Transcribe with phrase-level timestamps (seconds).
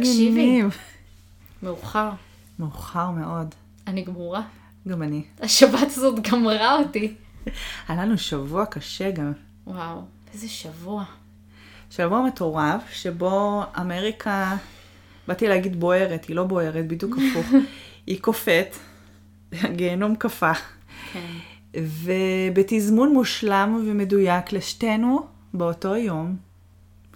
[0.00, 0.40] תקשיבי.
[0.40, 0.68] העניינים?
[1.62, 2.10] מאוחר.
[2.58, 3.54] מאוחר מאוד.
[3.86, 4.42] אני גמורה.
[4.88, 5.24] גם אני.
[5.40, 7.14] השבת הזאת גמרה אותי.
[7.88, 9.32] היה לנו שבוע קשה גם.
[9.66, 10.02] וואו,
[10.34, 11.04] איזה שבוע.
[11.90, 14.56] שבוע מטורף, שבו אמריקה,
[15.28, 17.46] באתי להגיד בוערת, היא לא בוערת, בדיוק הפוך.
[18.06, 18.76] היא קופאת,
[19.52, 20.52] הגיהנום קפא.
[21.12, 21.26] כן.
[21.74, 26.36] ובתזמון מושלם ומדויק לשתינו, באותו יום,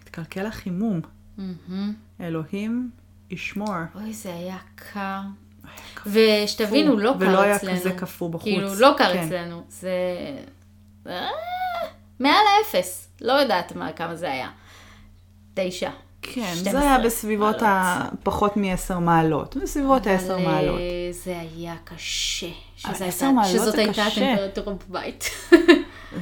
[0.01, 1.01] מתקלקל החימום.
[1.39, 1.95] מהמם.
[2.21, 2.91] אלוהים
[3.31, 3.75] ישמור.
[3.95, 5.21] אוי, זה היה קר.
[6.07, 7.31] ושתבינו, לא קר אצלנו.
[7.33, 8.43] ולא היה כזה קפוא בחוץ.
[8.45, 9.25] כאילו, לא קר כן.
[9.27, 9.63] אצלנו.
[9.69, 9.91] זה...
[11.07, 11.29] אה,
[12.21, 13.09] מעל האפס.
[13.21, 14.49] לא יודעת מה, כמה זה היה.
[15.55, 15.91] תשע.
[16.23, 17.97] כן, 12 זה היה בסביבות ה...
[17.99, 18.21] מעלות.
[18.23, 19.57] פחות מ-10 מעלות.
[19.57, 20.79] בסביבות ה-10 אבל, מעלות.
[20.79, 22.47] אה, זה היה קשה.
[22.85, 24.33] אבל שזה עשר הייתה- מעלות שזאת זה הייתה קשה.
[24.35, 25.31] הטמפרטורה בבית.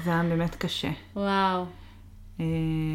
[0.04, 0.88] זה היה באמת קשה.
[1.16, 1.64] וואו.
[2.40, 2.44] אה,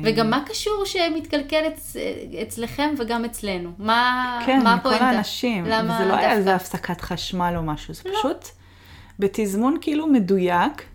[0.03, 1.95] וגם מה קשור שמתקלקל אצ...
[2.41, 3.71] אצלכם וגם אצלנו?
[3.77, 5.05] מה, כן, מה מכל הפואנטה?
[5.05, 5.65] האנשים.
[5.65, 6.37] למה זה לא היה דווקא?
[6.37, 8.17] איזה הפסקת חשמל או משהו, זה לא.
[8.17, 8.47] פשוט
[9.19, 10.85] בתזמון כאילו מדויק,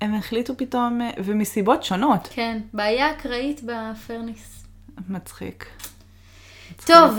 [0.00, 2.28] הם החליטו פתאום, אה, ומסיבות שונות.
[2.32, 4.64] כן, בעיה אקראית בפרניס.
[5.08, 5.66] מצחיק.
[6.86, 7.18] טוב,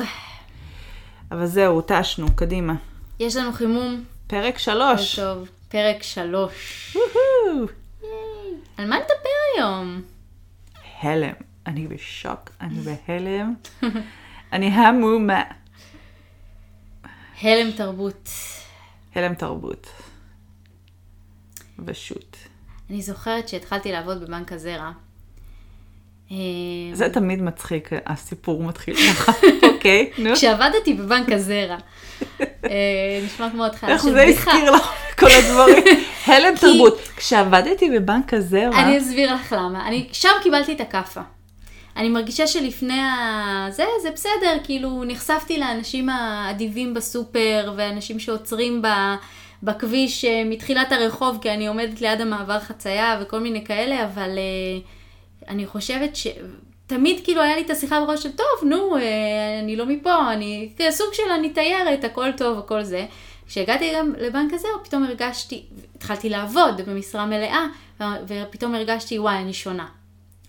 [1.32, 2.74] אבל זהו, תשנו, קדימה.
[3.20, 4.04] יש לנו חימום.
[4.28, 5.16] פרק שלוש.
[5.20, 6.98] טוב, פרק שלוש.
[8.78, 10.02] על מה נדבר היום?
[11.02, 11.34] הלם.
[11.68, 13.54] אני בשוק, אני בהלם.
[14.54, 15.44] אני המומה.
[17.42, 18.30] הלם תרבות.
[19.16, 19.88] הלם תרבות.
[21.86, 22.38] ושות.
[22.90, 24.92] אני זוכרת שהתחלתי לעבוד בבנק הזרע.
[26.94, 29.32] זה תמיד מצחיק, הסיפור מתחיל ככה.
[29.64, 30.36] אוקיי, נו.
[30.36, 31.78] כשעבדתי בבנק הזרע.
[32.42, 34.52] אה, נשמע כמו התחלה איך של זה בדיחה.
[34.52, 35.84] הזכיר לך כל הדברים?
[36.28, 37.00] הלם תרבות.
[37.18, 39.88] כשעבדתי בבנק הזרע, אני אסביר לך למה.
[39.88, 41.22] אני שם קיבלתי את הכאפה.
[41.98, 43.68] אני מרגישה שלפני ה...
[43.72, 48.88] זה, זה בסדר, כאילו נחשפתי לאנשים האדיבים בסופר ואנשים שעוצרים ב...
[49.64, 54.80] בכביש אה, מתחילת הרחוב, כי אני עומדת ליד המעבר חצייה וכל מיני כאלה, אבל אה,
[55.48, 56.28] אני חושבת ש...
[56.88, 59.02] תמיד כאילו היה לי את השיחה בראש של, טוב, נו, אה,
[59.64, 63.06] אני לא מפה, אני סוג של אני תיירת, הכל טוב, הכל זה.
[63.48, 65.66] כשהגעתי גם לבנק הזה, פתאום הרגשתי,
[65.96, 67.66] התחלתי לעבוד במשרה מלאה,
[68.28, 69.88] ופתאום הרגשתי, וואי, אני שונה.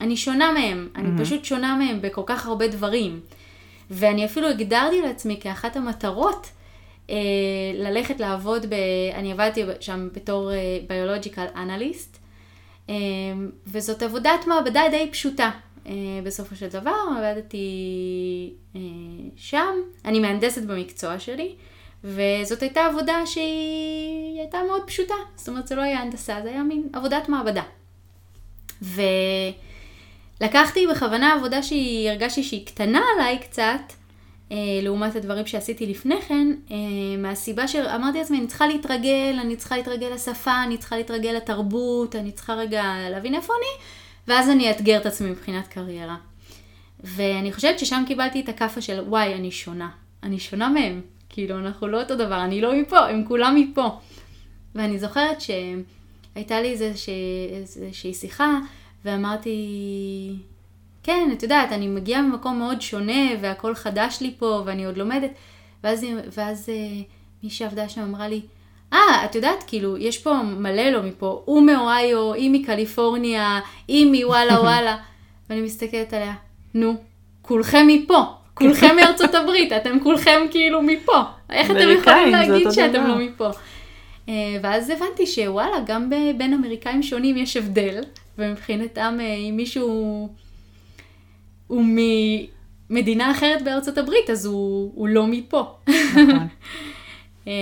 [0.00, 3.20] אני שונה מהם, אני פשוט שונה מהם בכל כך הרבה דברים.
[3.90, 6.46] ואני אפילו הגדרתי לעצמי כאחת המטרות
[7.10, 7.16] אה,
[7.74, 8.74] ללכת לעבוד, ב...
[9.14, 10.50] אני עבדתי שם בתור
[10.88, 12.18] ביולוג'יקל אנליסט,
[12.88, 12.94] אה,
[13.66, 15.50] וזאת עבודת מעבדה די פשוטה.
[15.86, 17.66] אה, בסופו של דבר עבדתי
[18.76, 18.80] אה,
[19.36, 21.54] שם, אני מהנדסת במקצוע שלי,
[22.04, 26.62] וזאת הייתה עבודה שהיא הייתה מאוד פשוטה, זאת אומרת זה לא היה הנדסה, זה היה
[26.62, 27.62] מין עבודת מעבדה.
[30.40, 33.92] ולקחתי בכוונה עבודה שהיא, הרגשתי שהיא קטנה עליי קצת,
[34.52, 36.76] אה, לעומת הדברים שעשיתי לפני כן, אה,
[37.18, 42.32] מהסיבה שאמרתי לעצמי, אני צריכה להתרגל, אני צריכה להתרגל לשפה, אני צריכה להתרגל לתרבות, אני
[42.32, 43.84] צריכה רגע להבין איפה אני,
[44.28, 46.16] ואז אני אאתגר את עצמי מבחינת קריירה.
[47.04, 49.88] ואני חושבת ששם קיבלתי את הכאפה של וואי, אני שונה.
[50.22, 51.00] אני שונה מהם.
[51.38, 53.98] כאילו, אנחנו לא אותו דבר, אני לא מפה, הם כולם מפה.
[54.74, 57.12] ואני זוכרת שהייתה לי איזושה-
[57.52, 58.58] איזושהי שיחה,
[59.04, 59.56] ואמרתי,
[61.02, 65.30] כן, את יודעת, אני מגיעה ממקום מאוד שונה, והכל חדש לי פה, ואני עוד לומדת.
[65.84, 66.06] ואז,
[66.36, 67.02] ואז אה,
[67.42, 68.40] מי שעבדה שם אמרה לי,
[68.92, 74.60] אה, את יודעת, כאילו, יש פה מלא לא מפה, הוא מאוהיו, היא מקליפורניה, היא מוואלה
[74.62, 74.96] וואלה.
[75.50, 76.34] ואני מסתכלת עליה,
[76.74, 76.94] נו,
[77.42, 78.22] כולכם מפה,
[78.58, 81.22] כולכם מארצות הברית, אתם כולכם כאילו מפה.
[81.50, 83.06] איך אתם יכולים להגיד שאתם.
[83.06, 83.50] לא מפה?
[84.28, 88.00] אה, ואז הבנתי שוואלה, גם בין אמריקאים שונים יש הבדל,
[88.38, 90.28] ומבחינתם אה, אם מישהו
[91.66, 91.84] הוא
[92.90, 95.74] ממדינה אחרת בארצות הברית, אז הוא, הוא לא מפה.
[95.88, 96.48] נכון.
[97.48, 97.52] אה,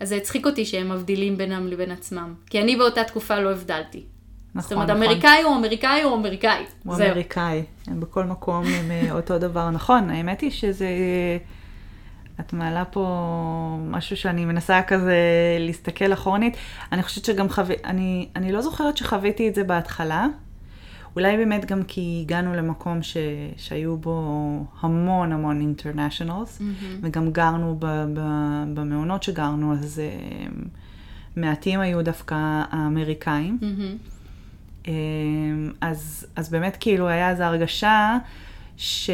[0.00, 2.34] אז זה הצחיק אותי שהם מבדילים בינם לבין עצמם.
[2.50, 4.02] כי אני באותה תקופה לא הבדלתי.
[4.54, 5.02] זאת נכון, אומרת, נכון.
[5.02, 6.64] אמריקאי הוא אמריקאי הוא אמריקאי.
[6.84, 7.06] הוא זהו.
[7.06, 9.70] אמריקאי, הם בכל מקום הם אה, אותו דבר.
[9.70, 10.88] נכון, האמת היא שזה...
[12.40, 15.16] את מעלה פה משהו שאני מנסה כזה
[15.60, 16.56] להסתכל אחורנית.
[16.92, 17.74] אני חושבת שגם חוו...
[17.84, 20.26] אני, אני לא זוכרת שחוויתי את זה בהתחלה.
[21.16, 23.16] אולי באמת גם כי הגענו למקום ש...
[23.56, 26.62] שהיו בו המון המון אינטרנשיונלס,
[27.02, 27.86] וגם גרנו ב...
[28.14, 28.20] ב...
[28.74, 30.46] במעונות שגרנו, אז אה,
[31.36, 32.36] מעטים היו דווקא
[32.70, 33.58] האמריקאים.
[33.60, 33.96] מהמם.
[34.88, 34.92] אמ,
[35.80, 38.18] אז, אז באמת כאילו היה איזו הרגשה
[38.76, 39.10] ש...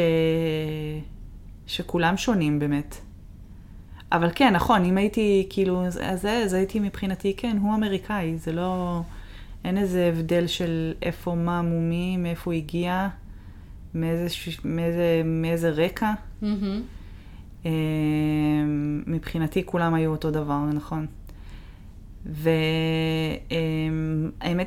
[1.67, 2.95] שכולם שונים באמת.
[4.11, 9.01] אבל כן, נכון, אם הייתי כאילו, אז אז הייתי מבחינתי, כן, הוא אמריקאי, זה לא,
[9.63, 13.09] אין איזה הבדל של איפה, מה, מומי, מאיפה הוא הגיע.
[13.93, 14.27] מאיזה,
[14.65, 16.13] מאיזה, מאיזה רקע.
[17.65, 17.71] אה,
[19.07, 21.05] מבחינתי כולם היו אותו דבר, נכון.
[22.25, 23.47] והאמת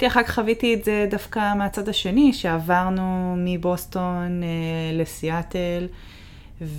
[0.00, 4.48] היא, אחר כך חוויתי את זה דווקא מהצד השני, שעברנו מבוסטון אה,
[4.92, 5.86] לסיאטל,
[6.60, 6.74] ואחר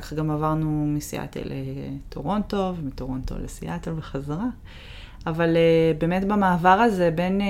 [0.00, 4.46] כך גם עברנו מסיאטל לטורונטו, ומטורונטו לסיאטל בחזרה.
[5.26, 5.58] אבל uh,
[6.00, 7.44] באמת במעבר הזה בין uh,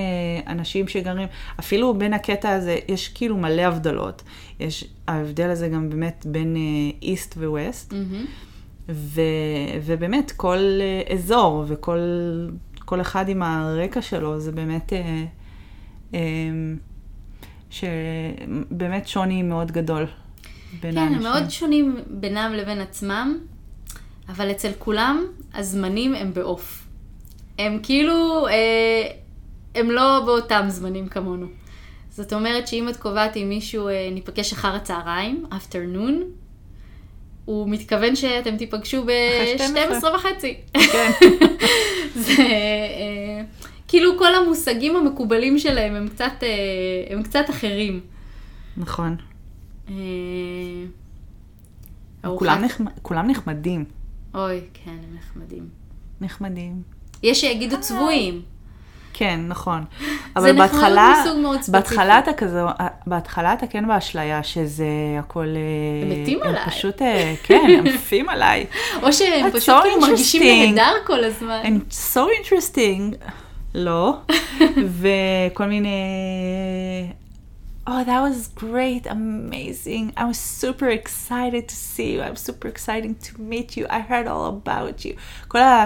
[0.50, 1.28] אנשים שגרים,
[1.60, 4.22] אפילו בין הקטע הזה, יש כאילו מלא הבדלות.
[4.60, 6.56] יש ההבדל הזה גם באמת בין
[7.02, 8.26] איסט וווסט, מהמם.
[8.88, 9.20] ו,
[9.84, 10.58] ובאמת כל
[11.08, 11.98] uh, אזור וכל
[12.88, 16.16] כל אחד עם הרקע שלו, זה באמת, uh, um,
[17.70, 20.06] שבאמת שוני מאוד גדול
[20.80, 21.16] בין כן, האנשים.
[21.16, 23.38] הם מאוד שונים בינם לבין עצמם,
[24.28, 25.24] אבל אצל כולם
[25.54, 26.88] הזמנים הם בעוף.
[27.58, 29.10] הם כאילו, אה,
[29.74, 31.46] הם לא באותם זמנים כמונו.
[32.10, 36.12] זאת אומרת שאם את קובעת עם מישהו, אה, ניפגש אחר הצהריים, afternoon,
[37.48, 40.54] הוא מתכוון שאתם תיפגשו אחרי ב-12 וחצי.
[40.72, 41.10] כן.
[42.24, 43.42] זה, אה,
[43.88, 46.48] כאילו כל המושגים המקובלים שלהם הם קצת, אה,
[47.10, 48.00] הם קצת אחרים.
[48.76, 49.16] נכון.
[49.88, 49.94] אה,
[52.36, 53.84] כולם, נחמד, כולם נחמדים.
[54.34, 55.68] אוי, כן, הם נחמדים.
[56.20, 56.82] נחמדים.
[57.22, 58.42] יש שיגידו צבועים.
[59.12, 59.84] כן, נכון.
[60.36, 61.24] אבל בהתחלה.
[61.68, 62.62] בהתחלה אתה כזה,
[63.08, 64.86] בהתחלה אתה כן באשליה שזה
[65.18, 65.46] הכל...
[65.46, 66.62] אה, הם מתים עליי.
[66.62, 68.66] הם פשוט, אה, כן, הם עפים עליי.
[69.02, 70.74] או שהם פשוט so כאילו מרגישים.
[70.74, 71.62] נהדר כל הזמן.
[71.64, 73.16] And so interesting.
[73.74, 74.14] לא.
[75.00, 75.88] וכל מיני...
[77.88, 80.12] Oh, that was great, amazing.
[80.14, 82.20] I was super excited to see you.
[82.20, 83.86] I'm super excited to meet you.
[83.88, 85.14] I heard all about you.
[85.48, 85.84] כל ה...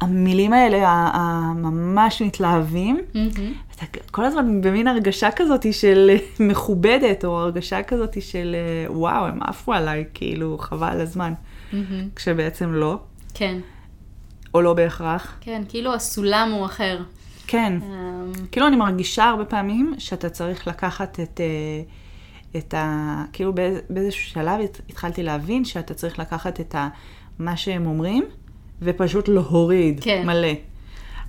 [0.00, 3.52] המילים האלה, הממש מתלהבים, מהמם.
[3.76, 6.10] אתה כל הזמן במין הרגשה כזאת של
[6.50, 8.56] מכובדת, או הרגשה כזאת של
[8.88, 11.32] וואו, הם עפו עליי, כאילו, חבל על הזמן.
[11.72, 12.08] מהמם.
[12.16, 12.98] כשבעצם לא,
[13.34, 13.58] כן,
[14.54, 15.36] או לא בהכרח.
[15.40, 16.98] כן, כאילו הסולם הוא אחר.
[17.46, 17.72] כן.
[17.82, 21.82] אמ, כאילו אני מרגישה הרבה פעמים שאתה צריך לקחת את, אה,
[22.58, 23.24] את ה...
[23.32, 26.88] כאילו באיז- באיזשהו שלב הת- התחלתי להבין שאתה צריך לקחת את ה...
[27.38, 28.24] מה שהם אומרים,
[28.82, 30.22] ופשוט להוריד כן.
[30.26, 30.48] מלא.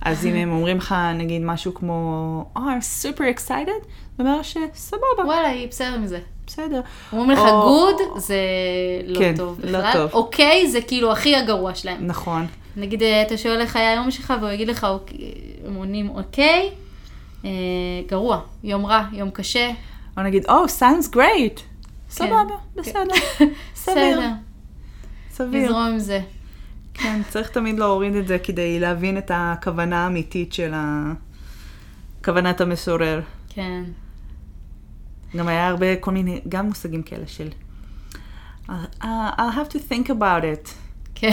[0.02, 3.84] אז אם הם אומרים לך נגיד משהו כמו, Oh, I'm super excited,
[4.18, 6.18] זה אומר שסבבה, וואלה, היא בסדר עם זה.
[6.46, 6.80] בסדר.
[7.12, 8.36] אומרים לך גוד, זה
[9.06, 9.92] לא כן, טוב לא בכלל.
[9.92, 10.10] טוב.
[10.14, 12.06] אוקיי, זה כאילו הכי הגרוע שלהם.
[12.06, 12.46] נכון.
[12.76, 14.86] נגיד, אה, אתה שואל איך היה היום שלך, והוא יגיד לך,
[15.66, 16.70] הם עונים אוקיי,
[18.06, 19.70] גרוע, יום רע, יום קשה.
[20.16, 20.50] או נגיד, Oh,
[20.80, 21.60] sounds great.
[22.10, 23.02] סבבה, בסדר.
[23.74, 23.94] סביר.
[24.20, 24.30] בסדר,
[25.32, 25.64] סביר.
[25.64, 26.20] נזרום עם זה.
[27.02, 31.12] כן, צריך תמיד להוריד את זה כדי להבין את הכוונה האמיתית של ה...
[32.24, 33.20] כוונת המשורר.
[33.48, 33.84] כן.
[35.36, 37.48] גם היה הרבה, כל מיני, גם מושגים כאלה של
[38.68, 38.72] I'll,
[39.02, 40.68] I'll have to think about it.
[41.14, 41.32] כן.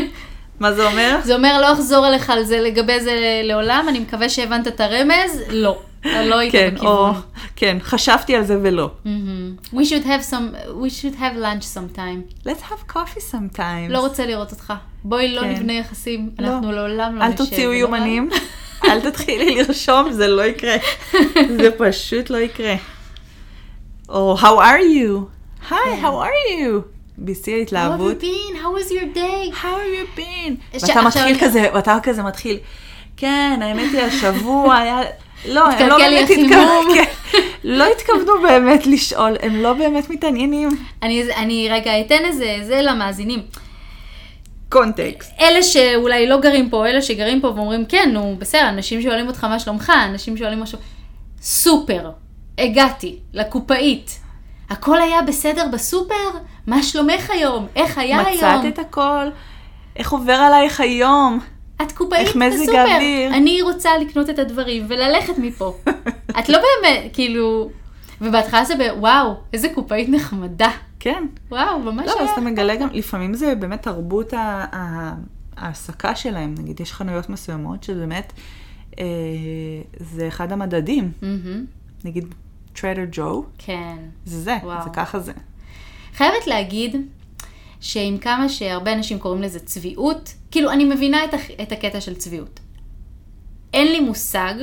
[0.60, 1.18] מה זה אומר?
[1.24, 5.40] זה אומר לא אחזור אליך על זה לגבי זה לעולם, אני מקווה שהבנת את הרמז,
[5.48, 5.78] לא.
[6.04, 7.22] לא היית כן, או, בכיוון.
[7.56, 8.90] כן, חשבתי על זה ולא.
[9.04, 9.56] מהמם.
[9.72, 12.46] We should have some, we should have lunch sometime.
[12.46, 13.90] Let's have coffee sometimes.
[13.90, 14.72] לא רוצה לראות אותך.
[15.08, 15.50] בואי לא כן.
[15.50, 16.46] נבנה יחסים, לא.
[16.48, 17.36] אנחנו לעולם לא אל נשב.
[17.36, 18.30] תוציאו ונאמר- יומנים,
[18.88, 20.76] אל תתחילי לרשום, זה לא יקרה.
[21.56, 22.74] זה פשוט לא יקרה.
[24.08, 25.20] או, how are you?
[25.68, 25.74] כן.
[25.74, 26.82] היי, how are you?
[27.18, 28.20] בשיא How have ההתלהבות.
[28.20, 28.56] you been?
[28.56, 29.54] How was your day?
[29.62, 30.78] How have you been?
[30.78, 32.58] ש- ואתה מתחיל כזה, ואתה כזה מתחיל,
[33.16, 34.98] כן, האמת היא, השבוע היה...
[35.48, 36.30] לא, הם לא באמת.
[36.30, 37.04] התכוונו, כן,
[37.64, 40.68] לא התכוונו באמת לשאול, הם לא באמת מתעניינים.
[41.02, 43.40] אני רגע אתן איזה, זה למאזינים.
[44.68, 45.32] קונטקסט.
[45.40, 49.44] אלה שאולי לא גרים פה, אלה שגרים פה ואומרים, כן, נו, בסדר, אנשים שואלים אותך
[49.44, 50.78] מה שלומך, אנשים שואלים משהו...
[51.40, 52.10] סופר,
[52.58, 54.20] הגעתי לקופאית.
[54.70, 56.14] הכל היה בסדר בסופר?
[56.66, 57.66] מה שלומך היום?
[57.76, 58.58] איך היה היום?
[58.58, 59.26] מצאת את הכל?
[59.96, 61.40] איך עובר עלייך היום?
[61.82, 62.78] את קופאית איך מזג בסופר.
[62.78, 63.34] האוויר?
[63.34, 65.74] אני רוצה לקנות את הדברים וללכת מפה.
[66.38, 67.70] את לא באמת, כאילו...
[68.20, 68.80] ובהתחלה זה ב...
[68.98, 70.70] וואו, איזה קופאית נחמדה.
[71.06, 71.26] כן.
[71.50, 72.24] וואו, ממש לא, היה.
[72.24, 74.32] אז אתה מגלה גם, לפעמים זה באמת תרבות
[75.56, 76.54] ההעסקה שלהם.
[76.58, 78.32] נגיד, יש חנויות מסוימות שבאמת,
[78.98, 79.04] אה,
[80.00, 81.12] זה אחד המדדים.
[81.22, 81.64] מהמם,
[82.04, 82.34] נגיד,
[82.72, 83.96] Trader Joe, כן.
[84.24, 84.82] זה זה, וואו.
[84.84, 85.32] זה ככה זה.
[86.14, 86.96] חייבת להגיד
[87.80, 92.14] שעם כמה שהרבה אנשים קוראים לזה צביעות, כאילו, אני מבינה את, הח- את הקטע של
[92.14, 92.60] צביעות.
[93.74, 94.54] אין לי מושג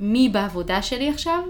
[0.00, 1.42] מי בעבודה שלי עכשיו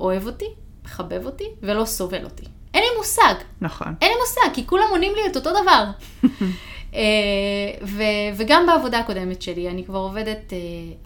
[0.00, 0.44] אוהב אותי,
[0.84, 2.44] מחבב אותי ולא סובל אותי.
[2.74, 3.34] אין לי מושג.
[3.60, 3.94] נכון.
[4.02, 5.84] אין לי מושג, כי כולם עונים לי את אותו דבר.
[6.94, 7.00] אה,
[7.82, 10.58] ו- וגם בעבודה הקודמת שלי, אני כבר עובדת אה,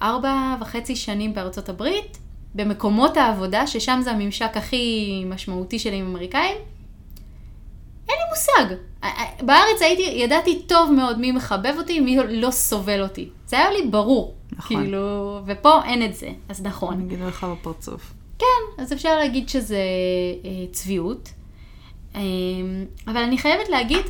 [0.09, 2.19] ארבע וחצי שנים בארצות הברית,
[2.55, 6.57] במקומות העבודה, ששם זה הממשק הכי משמעותי שלי עם אמריקאים,
[8.09, 8.75] אין לי מושג.
[9.43, 13.29] בארץ הייתי, ידעתי טוב מאוד מי מחבב אותי, מי לא סובל אותי.
[13.47, 14.35] זה היה לי ברור.
[14.53, 14.77] נכון.
[14.85, 16.95] כאילו, ופה אין את זה, אז נכון.
[16.95, 18.13] אני אגיד לך בפרצוף.
[18.39, 19.83] כן, אז אפשר להגיד שזה
[20.45, 21.29] אה, צביעות.
[22.15, 22.21] אה,
[23.07, 24.07] אבל אני חייבת להגיד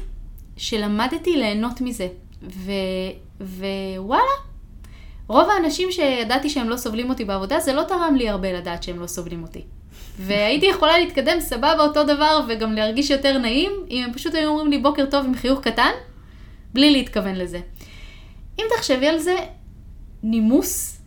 [0.56, 2.08] שלמדתי ליהנות מזה.
[2.42, 2.72] ו,
[3.40, 4.22] ווואלה,
[5.28, 9.00] רוב האנשים שידעתי שהם לא סובלים אותי בעבודה, זה לא תרם לי הרבה לדעת שהם
[9.00, 9.62] לא סובלים אותי.
[10.18, 14.70] והייתי יכולה להתקדם סבבה אותו דבר וגם להרגיש יותר נעים, אם הם פשוט היו אומרים
[14.70, 15.90] לי בוקר טוב עם חיוך קטן,
[16.74, 17.60] בלי להתכוון לזה.
[18.58, 19.36] אם תחשבי על זה,
[20.22, 21.00] נימוס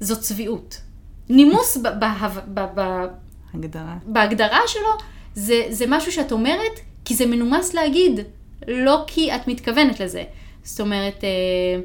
[0.00, 0.80] זו צביעות.
[1.28, 3.06] נימוס ב- ב- ב- ב-
[3.54, 3.96] הגדרה.
[4.06, 4.88] בהגדרה שלו,
[5.36, 8.20] זה, זה משהו שאת אומרת, כי זה מנומס להגיד,
[8.68, 10.24] לא כי את מתכוונת לזה.
[10.62, 11.80] זאת אומרת, אה,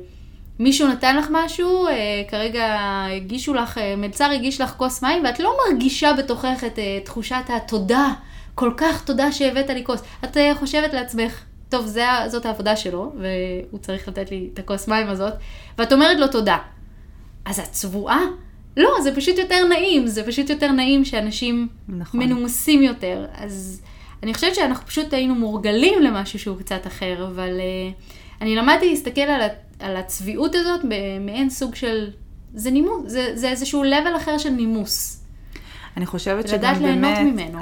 [0.59, 1.93] מישהו נתן לך משהו, אה,
[2.27, 2.77] כרגע
[3.15, 7.43] הגישו לך, אה, מלצר הגיש לך כוס מים, ואת לא מרגישה בתוכך את אה, תחושת
[7.47, 8.13] התודה,
[8.55, 10.01] כל כך תודה שהבאת לי כוס.
[10.23, 14.87] את אה, חושבת לעצמך, טוב, זה, זאת העבודה שלו, והוא צריך לתת לי את הכוס
[14.87, 15.33] מים הזאת,
[15.77, 16.57] ואת אומרת לו תודה.
[17.45, 18.21] אז את צבועה?
[18.77, 22.19] לא, זה פשוט יותר נעים, זה פשוט יותר נעים שאנשים נכון.
[22.19, 23.25] מנומסים יותר.
[23.33, 23.81] אז
[24.23, 29.21] אני חושבת שאנחנו פשוט היינו מורגלים למשהו שהוא קצת אחר, אבל uh, אני למדתי להסתכל
[29.21, 29.41] על,
[29.79, 32.09] על הצביעות הזאת במעין סוג של,
[32.53, 35.23] זה נימוס, זה, זה איזשהו level אחר של נימוס.
[35.97, 37.59] אני חושבת שגם באמת, ממנו.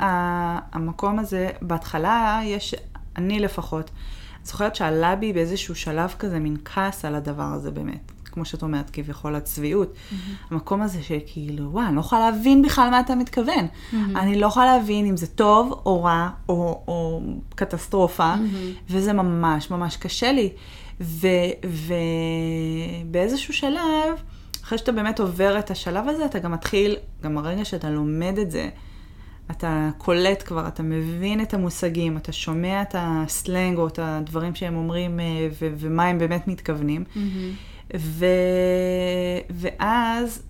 [0.72, 2.76] המקום הזה, בהתחלה יש,
[3.18, 3.92] אני לפחות,
[4.44, 8.12] זוכרת שעלה בי באיזשהו שלב כזה מין כעס על הדבר הזה באמת.
[8.32, 9.94] כמו שאת אומרת, כביכול הצביעות.
[9.94, 10.16] Mm-hmm.
[10.52, 13.68] המקום הזה שכאילו, וואי, אני לא יכולה להבין בכלל מה אתה מתכוון.
[13.68, 13.96] Mm-hmm.
[14.16, 17.22] אני לא יכולה להבין אם זה טוב או רע או, או
[17.56, 18.90] קטסטרופה, mm-hmm.
[18.90, 20.50] וזה ממש ממש קשה לי.
[23.06, 24.16] ובאיזשהו שלב,
[24.64, 28.52] אחרי שאתה באמת עובר את השלב הזה, אתה גם מתחיל, גם הרגע שאתה לומד את
[28.52, 28.70] זה,
[29.52, 34.76] אתה קולט כבר, אתה מבין את המושגים, אתה שומע את הסלנג או את הדברים שהם
[34.76, 37.04] אומרים אה, ו- ומה הם באמת מתכוונים.
[37.04, 37.20] Mm-hmm.
[37.98, 38.26] ו-
[39.50, 40.44] ואז,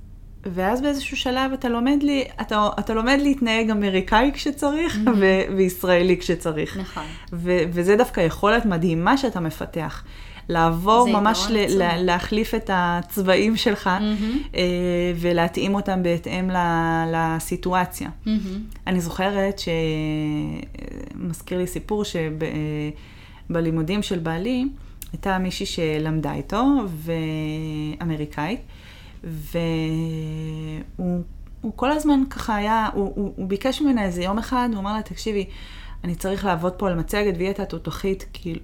[0.45, 5.09] ואז באיזשהו שלב אתה לומד, לי, אתה, אתה לומד להתנהג אמריקאי כשצריך mm-hmm.
[5.19, 6.77] ו- וישראלי כשצריך.
[6.77, 7.03] נכון.
[7.33, 10.03] ו- וזה דווקא יכולת מדהימה שאתה מפתח.
[10.49, 14.55] לעבור ממש ל- ל- להחליף את הצבעים שלך mm-hmm.
[14.55, 14.61] אה,
[15.15, 18.09] ולהתאים אותם בהתאם ל- לסיטואציה.
[18.25, 18.29] Mm-hmm.
[18.87, 19.61] אני זוכרת
[21.15, 22.03] שמזכיר לי סיפור
[23.49, 24.65] שבלימודים של בעלי
[25.13, 26.65] הייתה מישהי שלמדה איתו,
[27.99, 28.59] ואמריקאית,
[29.23, 31.23] והוא
[31.75, 35.01] כל הזמן ככה היה, הוא, הוא, הוא ביקש ממנה איזה יום אחד, הוא אמר לה,
[35.01, 35.45] תקשיבי,
[36.03, 38.59] אני צריך לעבוד פה על מצגת, והיא הייתה תותחית כאילו,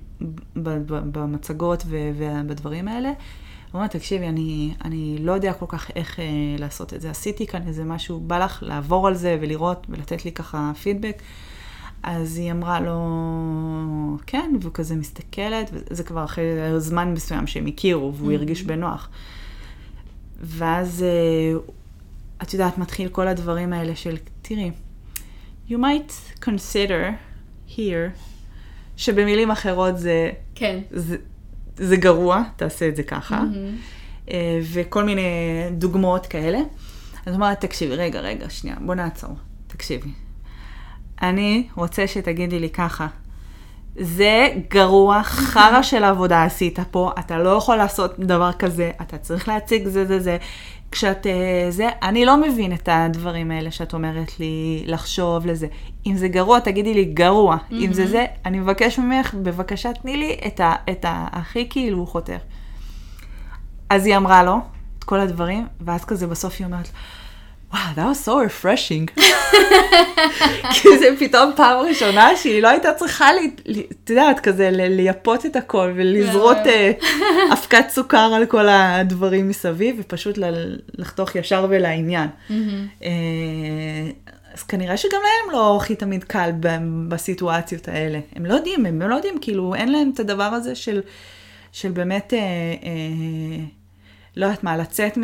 [1.12, 3.10] במצגות ובדברים האלה.
[3.10, 6.26] הוא אומר, תקשיבי, אני, אני לא יודע כל כך איך אה,
[6.60, 7.10] לעשות את זה.
[7.10, 11.22] עשיתי כאן איזה משהו, בא לך לעבור על זה ולראות ולתת לי ככה פידבק.
[12.06, 12.98] אז היא אמרה לו,
[14.28, 16.44] כן, והוא כזה מסתכלת, וזה כבר אחרי
[16.78, 18.36] זמן מסוים שהם הכירו, והוא mm-hmm.
[18.36, 19.10] הרגיש בנוח.
[20.42, 21.60] ואז, אה,
[22.44, 24.72] את יודעת, מתחיל כל הדברים האלה של, תראי,
[25.70, 27.12] you might consider
[27.70, 28.20] here,
[28.98, 30.80] שבמילים אחרות זה, כן.
[30.92, 31.18] זה,
[31.78, 34.34] זה גרוע, תעשה את זה ככה, mm-hmm.
[34.74, 35.22] וכל מיני
[35.72, 36.60] דוגמאות כאלה.
[37.26, 39.36] אז הוא אמר, תקשיבי, רגע, רגע, שנייה, בוא נעצור,
[39.68, 40.25] תקשיבי.
[41.22, 43.08] אני רוצה שתגידי לי ככה,
[44.00, 49.48] זה גרוע, חרא של עבודה עשית פה, אתה לא יכול לעשות דבר כזה, אתה צריך
[49.48, 50.38] להציג זה זה זה.
[50.92, 55.68] כשאת אה, זה, אני לא מבין את הדברים האלה שאת אומרת לי לחשוב לזה.
[56.06, 57.56] אם זה גרוע, תגידי לי גרוע.
[57.56, 57.74] Mm-hmm.
[57.74, 62.38] אם זה זה, אני מבקש ממך, בבקשה תני לי את, ה, את הכי כאילו חותר.
[63.90, 64.58] אז היא אמרה לו
[65.00, 66.90] את כל הדברים, ואז כזה בסוף היא אומרת,
[67.76, 69.22] וואו, that was so refreshing.
[70.74, 73.30] כי זה פתאום פעם ראשונה שהיא לא הייתה צריכה,
[74.04, 76.92] את יודעת, כזה לייפות את הכל ולזרות אה,
[77.54, 80.40] אבקת סוכר על כל הדברים מסביב, ופשוט
[80.98, 82.28] לחתוך ישר ולעניין.
[83.04, 83.10] אה,
[84.54, 86.50] אז כנראה שגם להם לא הכי תמיד קל
[87.08, 88.20] בסיטואציות האלה.
[88.36, 91.02] הם לא יודעים, הם לא יודעים, כאילו, אין להם את הדבר הזה של,
[91.72, 92.34] של באמת...
[92.34, 92.40] אה,
[92.84, 93.66] אה,
[94.38, 95.18] לא יודעת מה, לצאת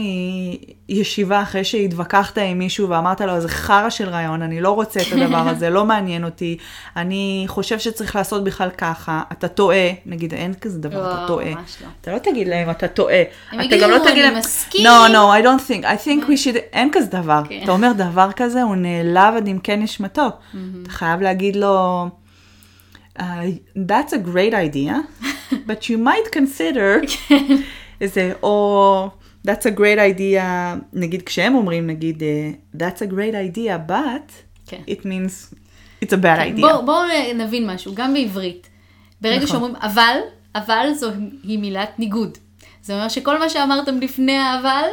[0.89, 5.06] מישיבה אחרי שהתווכחת עם מישהו ואמרת לו, זה חרא של רעיון, אני לא רוצה את
[5.12, 6.58] הדבר הזה, לא מעניין אותי,
[6.96, 11.50] אני חושב שצריך לעשות בכלל ככה, אתה טועה, נגיד, אין כזה דבר, אתה טועה.
[11.50, 11.88] לא.
[12.01, 13.24] אתה לא תגיד להם, אתה טועה.
[13.51, 14.86] הם יגידו, לא אני מסכים.
[14.86, 17.41] No, no, I don't think, I think we should, אין כזה דבר.
[17.50, 17.60] כן.
[17.63, 20.27] אתה אומר דבר כזה, הוא נעלב עד עמקי נשמתו.
[20.82, 22.08] אתה חייב להגיד לו,
[23.20, 23.22] uh,
[23.75, 24.94] that's a great idea,
[25.68, 27.01] but you might consider...
[28.01, 28.05] כן.
[28.05, 29.10] איזה, או
[29.48, 30.43] That's a great idea,
[30.93, 34.31] נגיד כשהם אומרים, נגיד, אה, That's a great idea, but
[34.65, 34.81] כן.
[34.88, 35.53] it means
[36.03, 36.62] it's a bad idea.
[36.62, 37.03] בואו בוא
[37.36, 38.67] נבין משהו, גם בעברית.
[39.22, 39.48] ברגע נכון.
[39.48, 40.17] שאומרים אבל,
[40.55, 41.12] אבל זו
[41.43, 42.38] היא מילת ניגוד.
[42.84, 44.89] זה אומר שכל מה שאמרתם לפני האבל,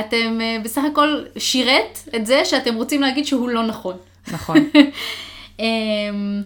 [0.00, 3.96] אתם אה, בסך הכל שירת את זה שאתם רוצים להגיד שהוא לא נכון.
[4.32, 4.56] נכון.
[5.60, 6.42] אמ,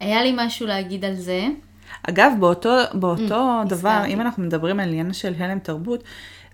[0.00, 1.46] היה לי משהו להגיד על זה.
[2.02, 4.12] אגב, באותו, באותו דבר, Mm, הזכרתי.
[4.12, 6.04] אם אנחנו מדברים על עניין של הלם תרבות,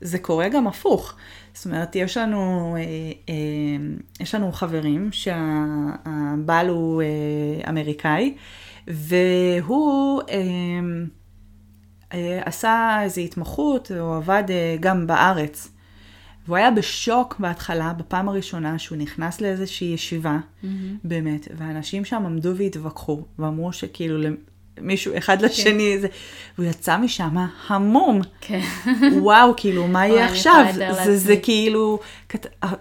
[0.00, 1.14] זה קורה גם הפוך.
[1.54, 2.82] זאת אומרת, יש לנו, אה,
[3.28, 3.34] אה,
[4.20, 8.34] יש לנו חברים שהבעל הוא אה, אמריקאי,
[8.88, 10.36] והוא אה,
[12.14, 15.68] אה, עשה איזו התמחות, הוא עבד אה, גם בארץ.
[16.46, 20.38] והוא היה בשוק בהתחלה, בפעם הראשונה שהוא נכנס לאיזושהי ישיבה,
[21.04, 24.18] באמת, ואנשים שם עמדו והתווכחו, ואמרו שכאילו
[24.78, 26.08] למישהו, אחד לשני, זה,
[26.58, 28.20] והוא יצא משם המום.
[28.40, 28.60] כן.
[29.12, 30.64] וואו, כאילו, מה יהיה עכשיו?
[31.04, 31.36] זה, זה.
[31.36, 32.46] כאילו, כת...
[32.64, 32.72] אה,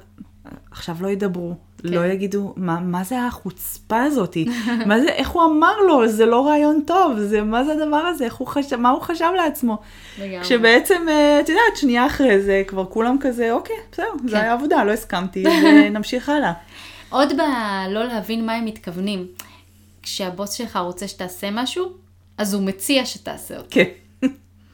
[0.72, 4.46] עכשיו לא ידברו, לא יגידו, מה, מה זה החוצפה הזאתי?
[4.86, 8.28] מה זה, איך הוא אמר לו, זה לא רעיון טוב, זה, מה זה הדבר הזה,
[8.38, 9.78] הוא חשב, מה הוא חשב לעצמו?
[10.20, 10.42] לגמרי.
[10.42, 14.28] כשבעצם, אה, את יודעת, שנייה אחרי זה, כבר כולם כזה, אוקיי, בסדר, כן.
[14.28, 16.54] זה היה עבודה, לא הסכמתי, ונמשיך הלאה.
[17.10, 19.28] עוד בלא להבין מה הם מתכוונים,
[20.04, 21.92] כשהבוס שלך רוצה שתעשה משהו,
[22.38, 23.68] אז הוא מציע שתעשה אותו.
[23.72, 23.84] כן.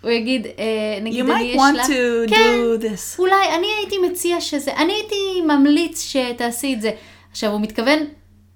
[0.02, 1.84] הוא יגיד, אה, You נגיד, אני might יש want לה...
[1.84, 3.20] to כן, do this.
[3.20, 6.92] אולי אני הייתי מציע שזה, אני הייתי ממליץ שתעשי את זה.
[7.32, 8.00] עכשיו, הוא מתכוון,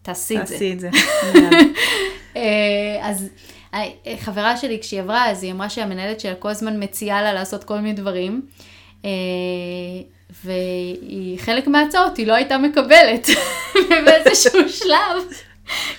[0.02, 0.54] תעשי את זה.
[0.54, 0.90] תעשי את זה.
[2.36, 2.42] אה,
[3.02, 3.30] אז
[3.74, 3.84] אה,
[4.20, 7.78] חברה שלי, כשהיא עברה, אז היא אמרה שהמנהלת שלה כל הזמן מציעה לה לעשות כל
[7.78, 8.42] מיני דברים.
[9.06, 9.10] אה,
[10.44, 13.28] והיא, חלק מההצעות היא לא הייתה מקבלת.
[13.86, 15.24] ובאיזשהו שלב,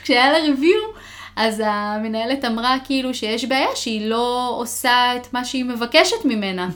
[0.02, 0.80] כשהיה לה ריוויו,
[1.36, 6.68] אז המנהלת אמרה כאילו שיש בעיה שהיא לא עושה את מה שהיא מבקשת ממנה.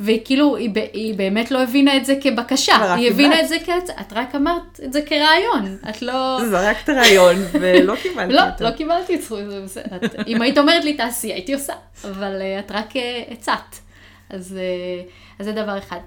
[0.00, 3.40] והיא כאילו, היא, היא באמת לא הבינה את זה כבקשה, היא הבינה.
[3.40, 3.90] את זה כהצ...
[3.90, 6.38] את רק אמרת את זה כרעיון, את לא...
[6.50, 8.64] זרקת רעיון, ולא קיבלתי לא, אותו.
[8.64, 10.22] לא קיבלתי את זה בסדר.
[10.26, 11.72] אם היית אומרת לי תעשי, הייתי עושה,
[12.04, 13.80] אבל אה, את רק אה, הצעת.
[14.30, 15.02] אז אה,
[15.38, 15.98] אז זה דבר אחד.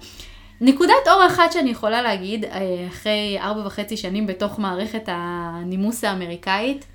[0.61, 6.85] נקודת אור אחת שאני יכולה להגיד, אה, אחרי ארבע וחצי שנים בתוך מערכת הנימוס האמריקאית,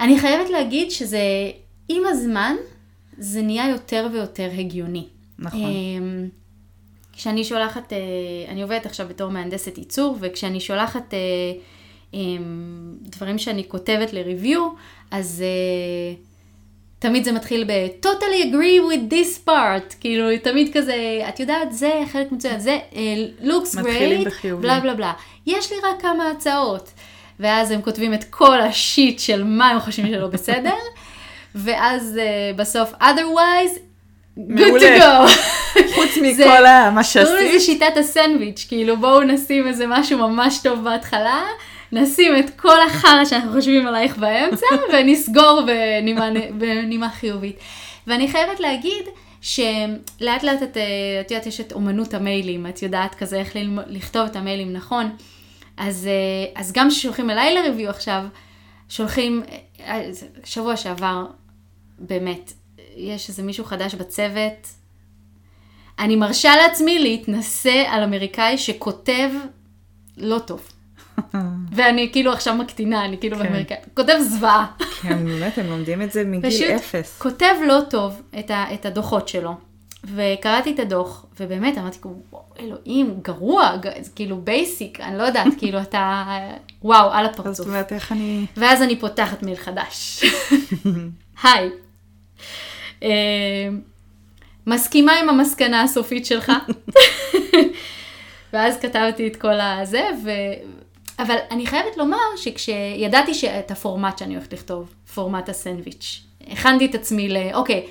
[0.00, 1.20] אני חייבת להגיד שזה,
[1.88, 2.54] עם הזמן,
[3.18, 5.06] זה נהיה יותר ויותר הגיוני.
[5.38, 5.60] נכון.
[5.60, 6.28] אמ,
[7.12, 7.98] כשאני שולחת, אה,
[8.48, 12.18] אני עובדת עכשיו בתור מהנדסת ייצור, וכשאני שולחת אה,
[13.02, 14.68] דברים שאני כותבת לריוויו,
[15.10, 16.14] אז אה,
[16.98, 22.32] תמיד זה מתחיל ב-totally agree with this part, כאילו תמיד כזה, את יודעת, זה חלק
[22.32, 24.46] מצוין, זה אה, looks great.
[24.60, 25.12] בלה בלה בלה.
[25.46, 26.90] יש לי רק כמה הצעות.
[27.40, 30.74] ואז הם כותבים את כל השיט של מה הם חושבים שלא בסדר,
[31.54, 33.78] ואז uh, בסוף otherwise,
[34.38, 35.30] good to go.
[35.94, 37.60] חוץ מכל מה קוראים לזה שעשית.
[37.60, 41.42] שיטת הסנדוויץ', כאילו בואו נשים איזה משהו ממש טוב בהתחלה,
[41.92, 47.56] נשים את כל החרא שאנחנו חושבים עלייך באמצע, ונסגור בנימה, בנימה חיובית.
[48.06, 49.04] ואני חייבת להגיד
[49.40, 53.84] שלאט לאט את, אה, את יודעת, יש את אומנות המיילים, את יודעת כזה איך ללמוד,
[53.86, 55.16] לכתוב את המיילים נכון.
[55.76, 58.24] אז, אה, אז גם כששולחים אליי לריוויו עכשיו,
[58.88, 59.42] שולחים,
[59.80, 60.10] אה,
[60.44, 61.26] שבוע שעבר,
[61.98, 62.52] באמת,
[62.96, 64.68] יש איזה מישהו חדש בצוות,
[65.98, 69.30] אני מרשה לעצמי להתנשא על אמריקאי שכותב
[70.16, 70.75] לא טוב.
[71.72, 73.42] ואני כאילו עכשיו מקטינה, אני כאילו כן.
[73.42, 74.66] באמריקאי, כותב זוועה.
[75.02, 77.18] כן, באמת, הם לומדים את זה מגיל פשוט אפס.
[77.18, 79.54] כותב לא טוב את, ה, את הדוחות שלו.
[80.14, 81.98] וקראתי את הדוח, ובאמת אמרתי,
[82.30, 86.24] וואו, אלוהים, גרוע, ג- זה כאילו basic, אני לא יודעת, כאילו אתה,
[86.82, 87.54] וואו, על אז הפרצוף.
[87.56, 88.46] זאת אומרת, איך אני...
[88.56, 90.24] ואז אני פותחת מייל חדש.
[91.42, 91.70] היי.
[93.02, 93.08] אה,
[94.66, 96.52] מסכימה עם המסקנה הסופית שלך?
[98.52, 100.30] ואז כתבתי את כל הזה, ו...
[101.18, 107.28] אבל אני חייבת לומר שכשידעתי שאת הפורמט שאני הולכת לכתוב, פורמט הסנדוויץ', הכנתי את עצמי
[107.28, 107.36] ל...
[107.54, 107.86] אוקיי,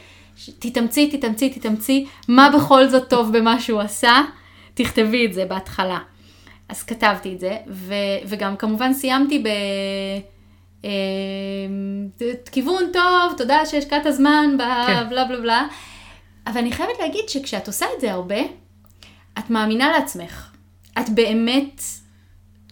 [0.59, 4.21] תתאמצי, תתאמצי, תתאמצי, מה בכל זאת טוב במה שהוא עשה,
[4.73, 5.99] תכתבי את זה בהתחלה.
[6.69, 7.93] אז כתבתי את זה, ו...
[8.25, 9.47] וגם כמובן סיימתי ב...
[10.85, 10.89] אה,
[12.51, 14.55] כיוון טוב, תודה שהשקעת זמן,
[14.87, 15.09] כן.
[15.09, 15.67] בלה בלה בלה.
[16.47, 18.39] אבל אני חייבת להגיד שכשאת עושה את זה הרבה,
[19.39, 20.51] את מאמינה לעצמך.
[20.99, 21.81] את באמת...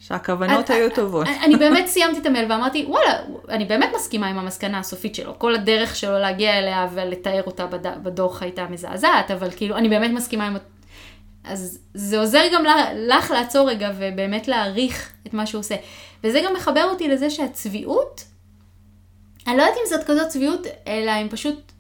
[0.08, 1.28] שהכוונות היו טובות.
[1.44, 5.40] אני באמת סיימתי את המייל ואמרתי, וואלה, אני באמת מסכימה עם המסקנה הסופית שלו.
[5.40, 10.12] כל הדרך שלו להגיע אליה ולתאר אותה בד- בדוח הייתה מזעזעת, אבל כאילו, אני באמת
[10.12, 10.58] מסכימה עם...
[11.44, 12.64] אז זה עוזר גם
[12.96, 15.76] לך לעצור רגע ובאמת להעריך את מה שהוא עושה.
[16.24, 18.24] וזה גם מחבר אותי לזה שהצביעות,
[19.48, 21.72] אני לא יודעת אם זאת כזאת צביעות, אלא הם פשוט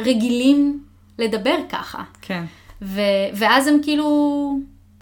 [0.00, 0.84] רגילים
[1.18, 2.02] לדבר ככה.
[2.22, 2.44] כן.
[2.82, 3.00] ו-
[3.34, 4.56] ואז הם כאילו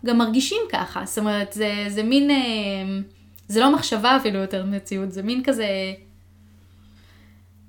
[0.06, 1.02] גם מרגישים ככה.
[1.04, 2.36] זאת אומרת, זה, זה מין, אה,
[3.48, 5.66] זה לא מחשבה אפילו יותר מציאות, זה מין כזה...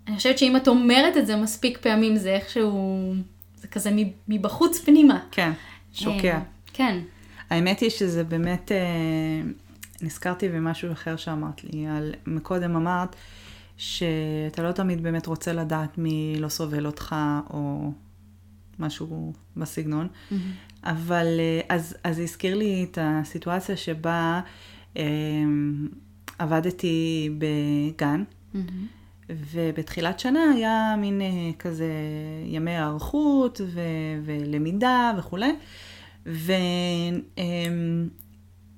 [0.07, 3.13] אני חושבת שאם את אומרת את זה מספיק פעמים, זה איכשהו,
[3.55, 3.91] זה כזה
[4.27, 5.19] מבחוץ פנימה.
[5.31, 5.51] כן,
[5.93, 6.27] שוקע.
[6.27, 6.39] אה,
[6.73, 6.99] כן.
[7.49, 9.51] האמת היא שזה באמת, אה,
[10.01, 13.15] נזכרתי במשהו אחר שאמרת לי, על, מקודם אמרת
[13.77, 17.15] שאתה לא תמיד באמת רוצה לדעת מי לא סובל אותך,
[17.49, 17.91] או
[18.79, 20.35] משהו בסגנון, Mm-hmm.
[20.83, 24.41] אבל אה, אז, אז זה הזכיר לי את הסיטואציה שבה
[24.97, 25.03] אה,
[26.39, 28.87] עבדתי בגן, מהמם.
[29.29, 31.27] ובתחילת שנה היה מין אה,
[31.59, 31.91] כזה
[32.45, 33.79] ימי היערכות ו-
[34.25, 35.55] ולמידה וכולי,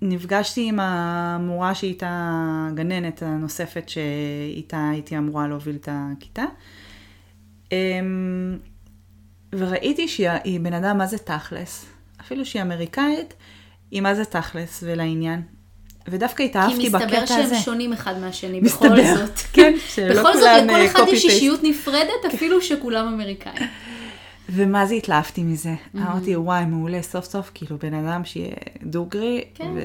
[0.01, 6.43] ונפגשתי עם המורה שהייתה גננת הנוספת שאיתה הייתי אמורה להוביל את הכיתה,
[7.71, 8.57] אמ,
[9.53, 11.85] וראיתי שהיא היא בן אדם מה זה תכלס,
[12.21, 13.33] אפילו שהיא אמריקאית,
[13.91, 15.41] היא מה זה תכלס ולעניין.
[16.07, 17.23] ודווקא התאהבתי כי בקטע הזה.
[17.23, 19.39] מסתבר שהם שונים אחד מהשני, מסתבר, בכל זאת.
[19.53, 21.25] כן, שלא בכל זאת, כולם, לכל אה, אחד יש.
[21.25, 23.67] אישיות נפרדת, אפילו שכולם אמריקאים.
[24.49, 25.73] ומה זה התלהבתי מזה.
[25.95, 29.43] אמרתי, וואי, מעולה, סוף סוף, כאילו, בן אדם שיהיה דוגרי.
[29.55, 29.71] כן.
[29.75, 29.81] ו...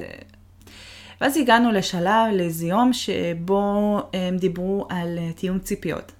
[1.20, 6.12] ואז הגענו לשלב, לאיזה יום, שבו הם דיברו על אה, תיאום ציפיות.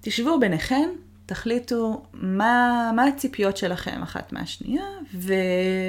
[0.00, 0.88] תשבו ביניכם,
[1.28, 5.32] תחליטו מה, מה הציפיות שלכם אחת מהשנייה, ו...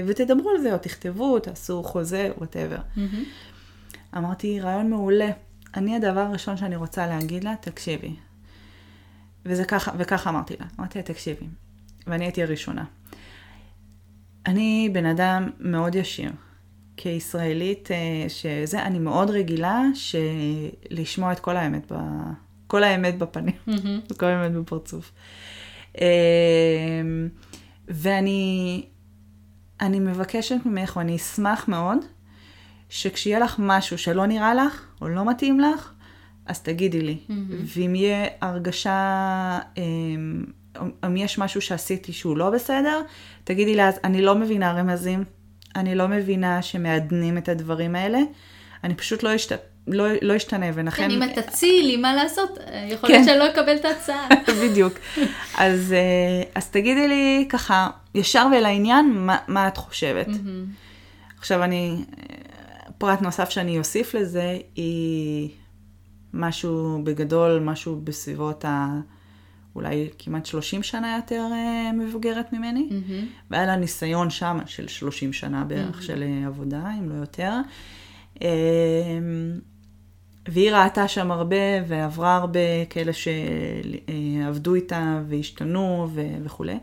[0.08, 2.78] ותדברו על זה, או תכתבו, תעשו חוזה, וואטאבר.
[2.96, 3.24] מהמם.
[4.18, 5.30] אמרתי, רעיון מעולה.
[5.76, 8.16] אני הדבר הראשון שאני רוצה להגיד לה, תקשיבי.
[9.46, 10.66] וזה ככה, וככה אמרתי לה.
[10.80, 11.46] אמרתי לה, תקשיבי.
[12.08, 12.86] ואני הייתי הראשונה.
[14.46, 16.32] אני בן אדם מאוד ישיר.
[16.98, 19.84] כישראלית, אה, שזה, אני מאוד רגילה.
[20.90, 21.96] לשמוע את כל האמת, ב...
[22.70, 24.00] כל האמת בפנים, מהמם.
[24.18, 25.12] כל האמת בפרצוף.
[26.02, 26.06] אה,
[27.88, 28.84] ואני
[29.82, 31.98] אני מבקשת ממך, ואני אשמח מאוד,
[32.90, 35.94] שכשיהיה לך משהו שלא נראה לך, או לא מתאים לך,
[36.46, 37.18] אז תגידי לי.
[37.66, 40.46] ואם יהיה הרגשה, אמ,
[41.06, 43.02] אם יש משהו שעשיתי שהוא לא בסדר,
[43.44, 45.24] תגידי לי, אז אני לא מבינה רמזים,
[45.76, 48.20] אני לא מבינה שמעדנים את הדברים האלה,
[48.84, 49.60] אני פשוט לא, אשת...
[49.88, 51.04] לא, לא אשתנה, ולכן...
[51.04, 52.58] כן, אם את תציעי לי מה לעשות,
[52.92, 53.14] יכול כן.
[53.14, 54.28] להיות שאני לא אקבל את ההצעה.
[54.64, 54.94] בדיוק.
[55.58, 60.28] אז, אה, אז תגידי לי ככה, ישר ולעניין, מה, מה את חושבת.
[61.38, 62.04] עכשיו אני,
[62.98, 65.50] פרט נוסף שאני אוסיף לזה, היא
[66.34, 68.88] משהו בגדול, משהו בסביבות ה...
[69.76, 73.26] אולי כמעט 30 שנה יותר אה, מבוגרת ממני, מהמם.
[73.52, 77.54] והיה לה ניסיון שם של 30 שנה בערך של אה, עבודה, אם לא יותר.
[78.42, 78.48] אה,
[80.48, 81.56] והיא ראתה שם הרבה
[81.88, 86.78] ועברה הרבה כאלה שעבדו איתה והשתנו ו- וכולי.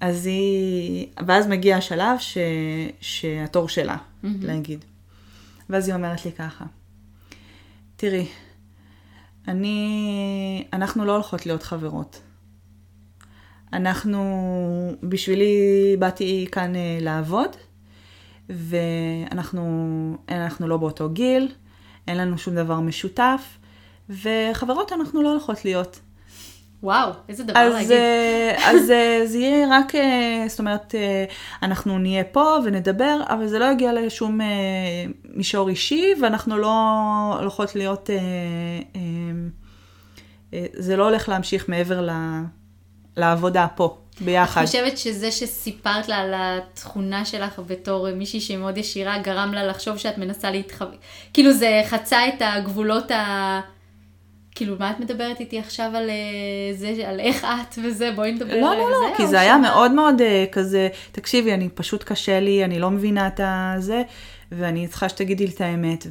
[0.00, 2.38] אז היא, ואז מגיע השלב ש,
[3.00, 4.84] שהתור שלה להגיד.
[5.70, 6.64] ואז היא אומרת לי ככה,
[7.96, 8.26] תראי,
[9.48, 12.20] אני, אנחנו לא הולכות להיות חברות.
[13.72, 15.56] אנחנו, בשבילי
[15.98, 17.56] באתי כאן אה, לעבוד,
[18.52, 21.48] ואנחנו אנחנו לא באותו גיל,
[22.08, 23.58] אין לנו שום דבר משותף,
[24.10, 26.00] וחברות אנחנו לא הולכות להיות.
[26.82, 27.90] וואו, איזה דבר אז, להגיד.
[27.92, 30.94] אה, אז אה, זה יהיה רק, אה, זאת אומרת,
[31.62, 34.40] אנחנו נהיה פה ונדבר, אבל זה לא יגיע לשום
[35.24, 36.72] מישור אישי, ואנחנו לא
[37.40, 38.10] הולכות להיות,
[40.72, 42.42] זה לא הולך להמשיך מעבר ל-
[43.16, 44.62] לעבודה פה, ביחד.
[44.62, 49.66] את חושבת שזה שסיפרת לה על התכונה שלך בתור מישהי שהיא מאוד ישירה, גרם לה
[49.66, 50.96] לחשוב שאת מנסה להתחבא?
[51.34, 53.60] כאילו זה חצה את הגבולות ה...
[54.54, 56.14] כאילו, מה את מדברת איתי עכשיו על אה,
[56.74, 59.54] זה, על איך את וזה, בואי נדבר לא, על לא, לא, כי או זה היה
[59.54, 64.02] שמה- מאוד מאוד אה, כזה, תקשיבי, אני פשוט קשה לי, אני לא מבינה את הזה,
[64.52, 66.06] ואני צריכה שתגידי לי את האמת,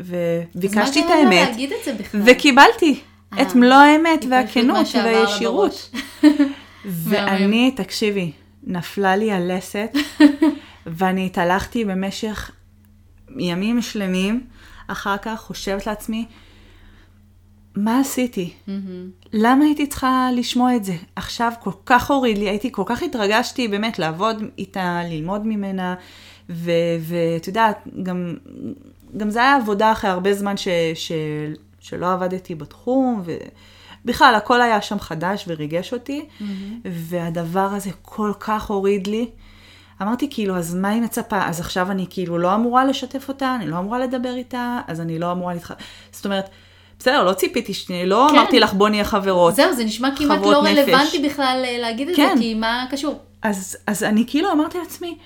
[0.00, 2.20] וביקשתי את אז מה האמת, להגיד את זה בכלל?
[2.26, 3.00] וקיבלתי
[3.42, 5.90] את מלוא האמת והכנות והישירות.
[6.84, 9.96] ואני, תקשיבי, נפלה לי הלסת,
[10.86, 12.50] ואני התהלכתי במשך
[13.38, 14.46] ימים שלמים,
[14.86, 16.26] אחר כך חושבת לעצמי,
[17.76, 18.52] מה עשיתי?
[18.66, 19.10] מהמם.
[19.32, 20.94] למה הייתי צריכה לשמוע את זה?
[21.16, 25.94] עכשיו כל כך הוריד לי, הייתי כל כך התרגשתי באמת לעבוד איתה, ללמוד ממנה,
[26.48, 28.36] ואת יודעת, גם,
[29.16, 31.12] גם זה היה עבודה אחרי הרבה זמן ש, ש,
[31.86, 33.22] שלא עבדתי בתחום,
[34.04, 36.26] ובכלל הכל היה שם חדש וריגש אותי,
[36.84, 39.30] והדבר הזה כל כך הוריד לי.
[40.02, 41.46] אמרתי כאילו, אז מה היא מצפה?
[41.46, 45.18] אז עכשיו אני כאילו לא אמורה לשתף אותה, אני לא אמורה לדבר איתה, אז אני
[45.18, 45.72] לא אמורה להתח...
[46.12, 46.48] זאת אומרת,
[46.98, 48.36] בסדר, לא ציפיתי, ש- לא כן.
[48.38, 49.54] אמרתי לך בוא נהיה חברות.
[49.54, 50.78] זהו, זה נשמע כמעט לא נפש.
[50.78, 52.36] רלוונטי בכלל אה, להגיד את זה, כן.
[52.38, 53.18] כי מה קשור?
[53.42, 55.18] אז, אז אני כאילו אמרתי לעצמי,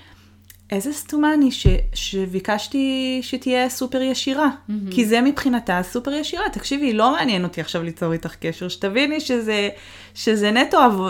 [0.71, 4.49] איזה סתומה אני ש, שביקשתי שתהיה סופר ישירה.
[4.49, 4.73] Mm-hmm.
[4.91, 6.49] כי זה מבחינתה סופר ישירה.
[6.49, 9.69] תקשיבי, לא מעניין אותי עכשיו ליצור איתך קשר, שתביני שזה,
[10.13, 11.09] שזה נטו, עבו,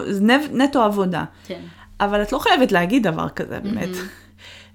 [0.53, 1.23] נטו עבודה.
[1.47, 1.61] כן.
[1.99, 3.89] אבל את לא חייבת להגיד דבר כזה, באמת.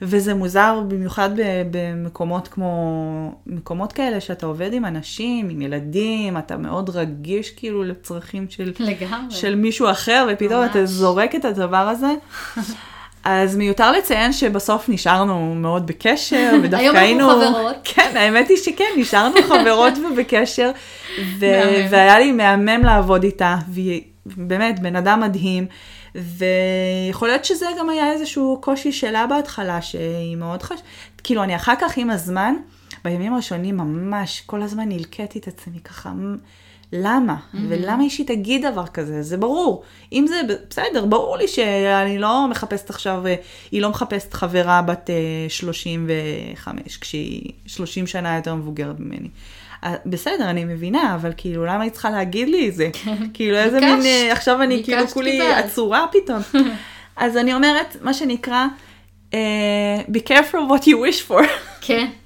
[0.03, 1.31] וזה מוזר במיוחד
[1.71, 8.47] במקומות כמו, מקומות כאלה שאתה עובד עם אנשים, עם ילדים, אתה מאוד רגיש כאילו לצרכים
[8.51, 9.35] של, לגמרי.
[9.35, 10.71] של מישהו אחר, ופתאום ממש.
[10.71, 12.15] אתה זורק את הדבר הזה.
[13.29, 17.31] אז מיותר לציין שבסוף נשארנו מאוד בקשר, ודווקא היום אנחנו היינו...
[17.31, 17.77] חברות.
[17.95, 20.71] כן, האמת היא שכן, נשארנו חברות ובקשר,
[21.39, 21.47] ו...
[21.91, 25.67] והיה לי מהמם לעבוד איתה, והיא באמת בן אדם מדהים,
[26.15, 30.79] ויכול להיות שזה גם היה איזשהו קושי שלה בהתחלה, שהיא מאוד חש...
[31.25, 32.55] כאילו, אני אחר כך עם הזמן,
[33.05, 36.13] בימים הראשונים ממש כל הזמן נלקטתי את עצמי ככה,
[36.93, 37.37] "מ, למה?
[37.69, 39.23] ולמה היא שהיא תגיד דבר כזה?
[39.23, 39.83] זה ברור.
[40.13, 43.35] אם זה בסדר, ברור לי שאני לא מחפשת עכשיו, אה,
[43.71, 49.29] היא לא מחפשת חברה בת אה, 35, כשהיא 30 שנה יותר מבוגרת ממני.
[49.85, 52.91] אה, בסדר, אני מבינה, אבל כאילו, למה היא צריכה להגיד לי את זה?
[53.35, 54.03] כאילו, איזה מין.
[54.05, 55.41] אה, עכשיו אני כאילו כולי.
[55.43, 56.41] עצורה פתאום.
[57.17, 58.67] אז אני אומרת, מה שנקרא,
[59.35, 61.43] אה, be careful what you wish for.
[61.81, 62.07] כן.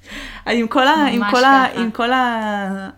[0.45, 1.65] עם כל, ה, עם, כל ה.
[1.75, 2.09] עם כל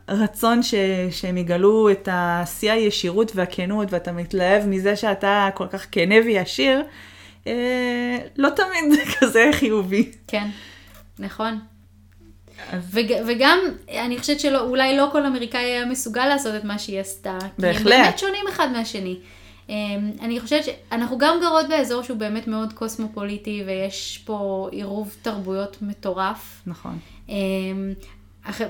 [0.07, 0.73] הרצון ש,
[1.11, 6.83] שהם יגלו את השיא הישירות והכנות, ואתה מתלהב מזה שאתה כל כך כנה וישיר,
[7.47, 7.53] אה,
[8.37, 10.11] לא תמיד זה כזה חיובי.
[10.27, 10.47] כן,
[11.19, 11.59] נכון.
[12.71, 13.59] אז- וג, וגם,
[13.91, 17.37] אני חושבת שאולי לא כל אמריקאי היה מסוגל לעשות את מה שהיא עשתה.
[17.41, 17.81] כי בהחלט.
[17.93, 19.17] הם באמת שונים אחד מהשני.
[19.69, 19.75] אמ,
[20.21, 26.61] אני חושבת שאנחנו גם גרות באזור שהוא באמת מאוד קוסמופוליטי, ויש פה עירוב תרבויות מטורף.
[26.67, 26.99] נכון.
[27.29, 27.93] אמ,
[28.45, 28.61] הח-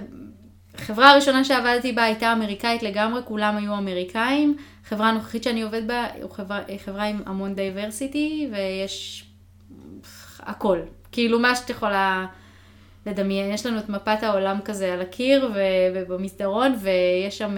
[0.75, 4.57] החברה הראשונה שעבדתי בה הייתה אמריקאית לגמרי, כולם היו אמריקאים.
[4.85, 9.25] החברה הנוכחית שאני עובד בה היא חברה, חברה עם המון diversity, ויש
[10.39, 10.79] הכל.
[11.11, 12.25] כאילו מה שאת יכולה
[13.05, 13.51] לדמיין.
[13.53, 15.51] יש לנו את מפת העולם כזה על הקיר
[15.95, 17.55] ובמסדרון, ויש שם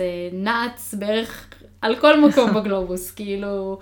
[0.00, 1.48] אה, כזה נעץ בערך
[1.80, 3.78] על כל מקום בגלובוס, כאילו...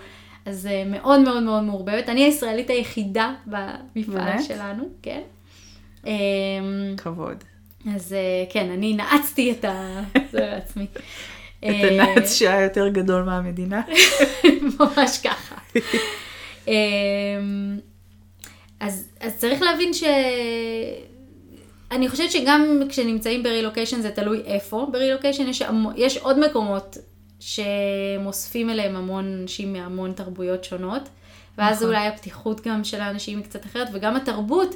[0.47, 2.09] אז אה, מאוד מאוד מאוד מעורבבת.
[2.09, 4.45] אני הישראלית היחידה במפעל באמת?
[4.45, 5.21] שלנו, כן.
[6.07, 7.45] אמ, כבוד.
[7.95, 10.01] אז אה, כן, אני נעצתי את ה...
[10.33, 10.87] זה לעצמי.
[11.59, 13.83] את הנאץ שהיה יותר גדול מהמדינה.
[14.81, 15.57] ממש ככה.
[16.69, 17.79] אמ,
[18.81, 20.05] אז, אז צריך להבין ש...
[21.91, 24.89] אני חושבת שגם כשנמצאים ברילוקיישן זה תלוי איפה.
[24.93, 25.63] ברילוקיישן יש,
[25.97, 26.99] יש עוד מקומות
[27.41, 31.03] שמוספים אליהם המון אנשים מהמון תרבויות שונות.
[31.59, 31.89] ואז נכון.
[31.89, 34.75] אולי הפתיחות גם של האנשים היא קצת אחרת, וגם התרבות,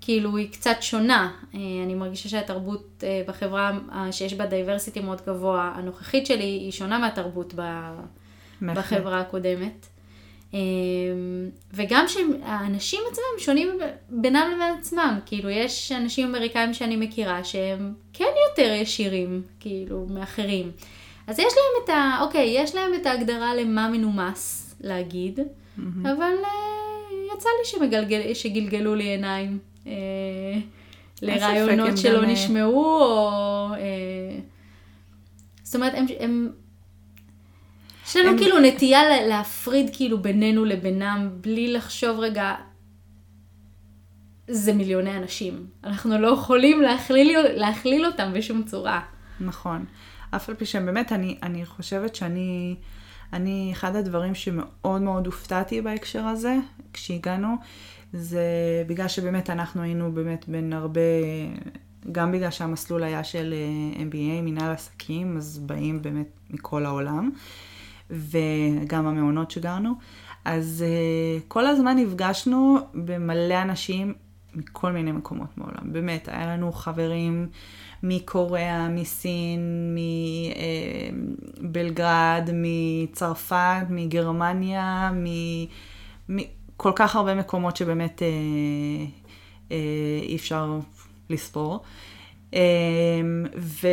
[0.00, 1.30] כאילו, היא קצת שונה.
[1.54, 6.70] אה, אני מרגישה שהתרבות אה, בחברה אה, שיש בה diversity מאוד גבוה, הנוכחית שלי, היא
[6.70, 7.62] שונה מהתרבות ב...
[8.62, 9.86] בחברה הקודמת.
[10.54, 10.58] אמ,
[11.72, 13.68] וגם שהאנשים עצמם שונים
[14.08, 20.70] בינם לבין עצמם, כאילו יש אנשים אמריקאים שאני מכירה שהם כן יותר ישירים, כאילו, מאחרים.
[21.26, 22.18] אז יש להם את ה...
[22.20, 25.40] אוקיי, יש להם את ההגדרה למה מנומס להגיד,
[26.02, 29.92] אבל אה, יצא לי שמגלגל, שגלגלו לי עיניים הם
[31.22, 33.28] לרעיונות שלא אה, נשמעו, או...
[33.74, 34.38] אה,
[35.62, 36.06] זאת אומרת, הם...
[36.20, 36.50] הם
[38.10, 42.54] יש לנו הם- כאילו נטייה לה- להפריד כאילו בינינו לבינם, בלי לחשוב רגע,
[44.48, 45.66] זה מיליוני אנשים.
[45.84, 49.00] אנחנו לא יכולים להכליל, להכליל אותם בשום צורה.
[49.40, 49.84] נכון.
[50.30, 52.76] אף על פי שבאמת, אני, אני חושבת שאני,
[53.32, 56.56] אני, אחד הדברים שמאוד מאוד הופתעתי בהקשר הזה,
[56.92, 57.54] כשהגענו,
[58.12, 58.42] זה
[58.86, 61.00] בגלל שבאמת אנחנו היינו באמת בין הרבה,
[62.12, 67.30] גם בגלל שהמסלול היה של אה, MBA, מנהל עסקים, אז באים באמת מכל העולם,
[68.10, 69.92] וגם המעונות שגרנו.
[70.44, 74.14] אז uh, כל הזמן נפגשנו במלא אנשים
[74.54, 75.92] מכל מיני מקומות בעולם.
[75.92, 77.48] באמת, היה לנו חברים
[78.02, 79.96] מקוריאה, מסין,
[81.60, 85.10] מבלגרד, מצרפת, מגרמניה,
[86.28, 88.28] מכל כך הרבה מקומות שבאמת אה,
[89.70, 89.76] אה,
[90.22, 90.78] אי אפשר
[91.30, 91.80] לספור.
[92.54, 92.60] אה,
[93.56, 93.88] ו...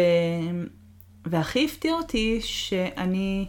[1.25, 3.45] והכי הפתיע אותי שאני,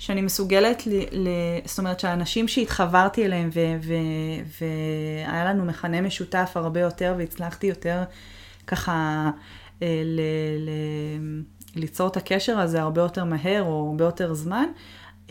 [0.00, 1.28] שאני מסוגלת, ל, ל,
[1.64, 3.94] זאת אומרת שהאנשים שהתחברתי אליהם ו, ו,
[4.60, 8.02] והיה לנו מכנה משותף הרבה יותר והצלחתי יותר
[8.66, 9.30] ככה
[9.82, 10.20] אה, ל,
[10.58, 10.70] ל,
[11.76, 14.66] ליצור את הקשר הזה הרבה יותר מהר או הרבה יותר זמן,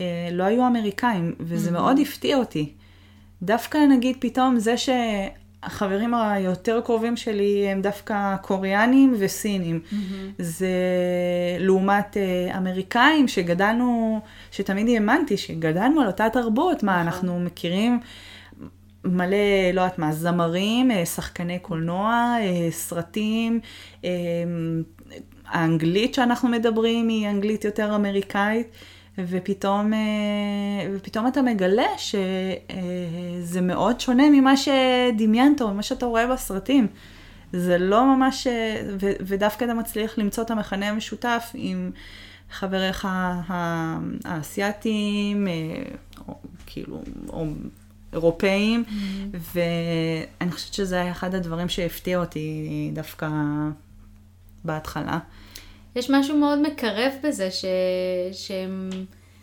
[0.00, 2.72] אה, לא היו אמריקאים, וזה מאוד הפתיע אותי.
[3.42, 4.88] דווקא נגיד פתאום זה ש...
[5.62, 9.80] החברים היותר קרובים שלי הם דווקא קוריאנים וסינים.
[10.38, 10.68] זה
[11.58, 14.20] לעומת אה, אמריקאים שגדלנו,
[14.50, 17.06] שתמיד האמנתי שגדלנו על אותה תרבות, מה, נכון.
[17.06, 18.00] אנחנו מכירים
[19.04, 19.36] מלא,
[19.72, 23.60] לא יודעת מה, זמרים, אה, שחקני קולנוע, אה, סרטים,
[25.46, 28.66] האנגלית שאנחנו מדברים היא אנגלית יותר אמריקאית.
[29.28, 29.98] ופתאום, אה,
[30.94, 36.86] ופתאום אתה מגלה שזה מאוד שונה ממה שדמיינת או ממה שאתה רואה בסרטים.
[37.52, 41.90] זה לא ממש, אה, ו- ודווקא אתה מצליח למצוא את המכנה המשותף עם
[42.50, 43.08] חבריך
[44.24, 45.52] האסייתים, אה,
[46.28, 46.34] או
[46.66, 47.46] כאילו, או
[48.12, 48.84] אירופאים,
[49.54, 53.28] ואני חושבת שזה היה אחד הדברים שהפתיע אותי דווקא
[54.64, 55.18] בהתחלה.
[55.96, 57.64] יש משהו מאוד מקרב בזה ש...
[58.32, 58.90] שהם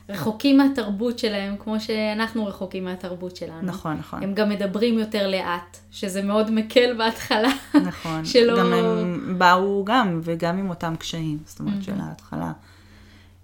[0.10, 3.62] רחוקים מהתרבות שלהם, כמו שאנחנו רחוקים מהתרבות שלנו.
[3.62, 4.24] נכון, נכון.
[4.24, 7.50] הם גם מדברים יותר לאט, שזה מאוד מקל בהתחלה.
[7.86, 8.26] נכון.
[8.32, 8.60] שלא...
[8.60, 12.52] גם הם באו גם, וגם עם אותם קשיים, זאת אומרת, של ההתחלה.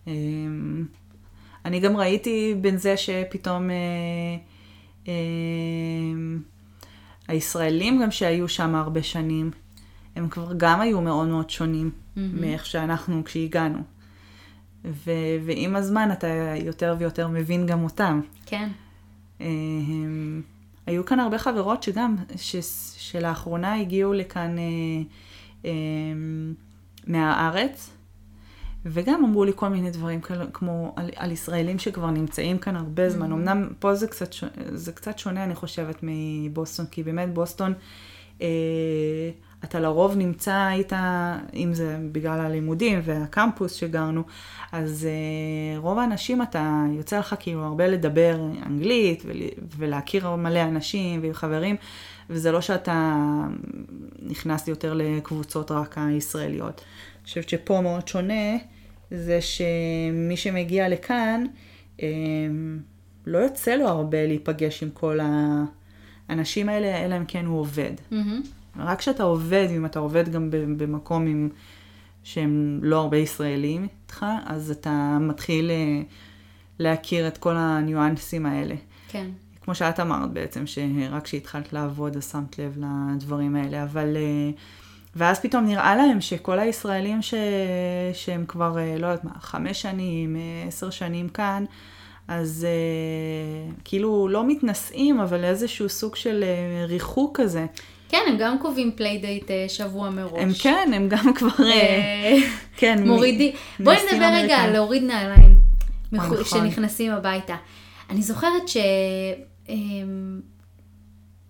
[0.07, 0.85] אמ,
[1.65, 3.75] אני גם ראיתי בין זה שפתאום אה,
[5.07, 6.41] אמ,
[7.27, 9.51] הישראלים גם שהיו שם הרבה שנים,
[10.15, 13.79] הם כבר גם היו מאוד מאוד שונים מאיך שאנחנו כשהגענו.
[14.85, 16.27] ו- ועם הזמן אתה
[16.63, 18.21] יותר ויותר מבין גם אותם.
[18.45, 18.69] כן.
[19.39, 20.41] הם,
[20.85, 22.55] היו כאן הרבה חברות שגם, ש,
[22.97, 24.63] שלאחרונה הגיעו לכאן אה,
[25.65, 25.71] אה,
[27.07, 27.89] מהארץ,
[28.85, 30.21] וגם אמרו לי כל מיני דברים
[30.53, 33.31] כמו על, על ישראלים שכבר נמצאים כאן הרבה זמן.
[33.31, 33.35] Mm-hmm.
[33.35, 37.73] אמנם פה זה קצת, שונה, זה קצת שונה, אני חושבת, מבוסטון, כי באמת בוסטון,
[38.41, 38.47] אה,
[39.73, 40.93] אתה לרוב נמצא, היית,
[41.53, 44.23] אם זה בגלל הלימודים והקמפוס שגרנו,
[44.71, 49.35] אז אה, רוב האנשים אתה, יוצא לך כאילו הרבה לדבר אנגלית ול,
[49.77, 51.75] ולהכיר מלא אנשים וחברים,
[52.29, 53.13] וזה לא שאתה
[54.21, 56.81] נכנס יותר לקבוצות רק הישראליות.
[57.17, 58.57] אני חושבת שפה מאוד שונה,
[59.11, 61.43] זה שמי שמגיע לכאן,
[62.01, 62.07] אה,
[63.25, 65.19] לא יוצא לו הרבה להיפגש עם כל
[66.29, 67.93] האנשים האלה, אלא אם כן הוא עובד.
[68.11, 68.41] מהמם.
[68.77, 71.49] רק כשאתה עובד, אם אתה עובד גם במקום עם,
[72.23, 76.01] שהם לא הרבה ישראלים איתך, אז אתה מתחיל אה,
[76.79, 78.75] להכיר את כל הניואנסים האלה.
[79.07, 79.27] כן.
[79.61, 82.77] כמו שאת אמרת בעצם, שרק כשהתחלת לעבוד אז שמת לב
[83.15, 84.17] לדברים האלה, אבל...
[84.17, 84.51] אה,
[85.15, 87.33] ואז פתאום נראה להם שכל הישראלים ש...
[88.13, 90.35] שהם כבר, אה, לא יודעת מה, חמש שנים,
[90.67, 91.65] עשר שנים כאן,
[92.27, 92.67] אז
[93.83, 96.43] כאילו לא מתנשאים, אבל איזשהו סוג של
[96.87, 97.65] ריחוק כזה.
[98.13, 100.31] כן, הם גם קובעים playdate אה, שבוע מראש.
[100.41, 101.47] הם כן, הם גם כבר...
[101.59, 102.37] אה, אה,
[102.77, 103.55] כן, מורידים.
[103.79, 104.57] בואי נדבר רגע.
[104.57, 105.55] על להוריד נעליים
[106.11, 106.43] מחו- נכון.
[106.45, 107.55] שנכנסים הביתה.
[108.09, 108.77] אני זוכרת ש...
[109.69, 110.41] אמ,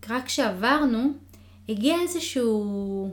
[0.09, 1.11] רק כשעברנו,
[1.69, 3.09] הגיע איזשהו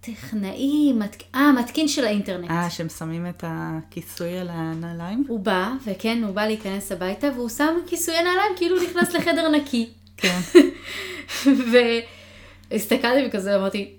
[0.00, 0.92] טכנאי.
[1.34, 2.50] אה, מתקין של האינטרנט.
[2.50, 5.24] אה, שהם שמים את הכיסוי על הנעליים?
[5.28, 9.48] הוא בא, וכן, הוא בא להיכנס הביתה, והוא שם כיסויי נעליים כאילו הוא נכנס לחדר
[9.48, 9.88] נקי.
[10.22, 10.40] כן.
[12.70, 13.90] והסתכלתי וכזה אמרתי,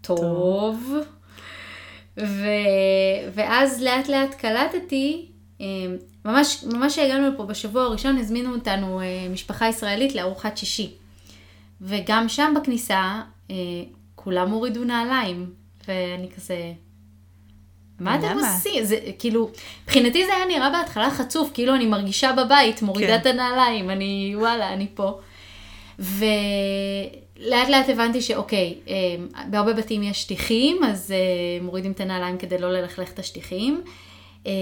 [0.00, 0.94] טוב.
[2.18, 2.44] ו...
[3.34, 5.26] ואז לאט לאט קלטתי,
[5.60, 5.66] אה,
[6.24, 10.90] ממש, ממש שהגענו לפה בשבוע הראשון, הזמינו אותנו אה, משפחה ישראלית לארוחת שישי.
[11.80, 13.56] וגם שם בכניסה, אה,
[14.14, 15.50] כולם הורידו נעליים.
[15.88, 16.72] ואני כזה,
[18.00, 18.36] מה אתם?
[18.38, 18.84] עושים?
[18.84, 19.50] זה כאילו,
[19.84, 23.20] מבחינתי זה היה נראה בהתחלה חצוף, כאילו אני מרגישה בבית, מורידה כן.
[23.20, 25.20] את הנעליים, אני, וואלה, אני פה.
[26.00, 28.94] ולאט לאט הבנתי שאוקיי, אה,
[29.50, 33.82] בהרבה בתים יש שטיחים, אז אה, מורידים את הנעליים כדי לא ללכלך את השטיחים.
[34.46, 34.52] אה,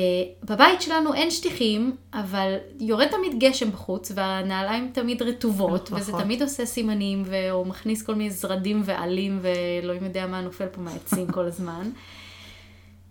[0.44, 6.24] בבית שלנו אין שטיחים, אבל יורד תמיד גשם בחוץ, והנעליים תמיד רטובות, וזה נכון.
[6.24, 11.26] תמיד עושה סימנים, והוא מכניס כל מיני זרדים ועלים, ואלוהים יודע מה נופל פה מהעצים
[11.26, 11.90] כל הזמן.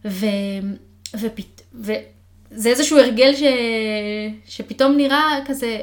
[0.05, 0.25] ו...
[1.15, 1.61] ופת...
[1.73, 3.43] וזה איזשהו הרגל ש...
[4.45, 5.81] שפתאום נראה כזה,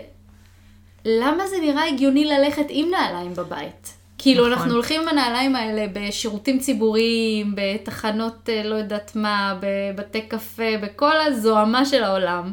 [1.04, 3.94] למה זה נראה הגיוני ללכת עם נעליים בבית?
[4.18, 4.52] כאילו, נכון.
[4.52, 11.20] אנחנו הולכים עם הנעליים האלה בשירותים ציבוריים, בתחנות אה, לא יודעת מה, בבתי קפה, בכל
[11.20, 12.52] הזוהמה של העולם.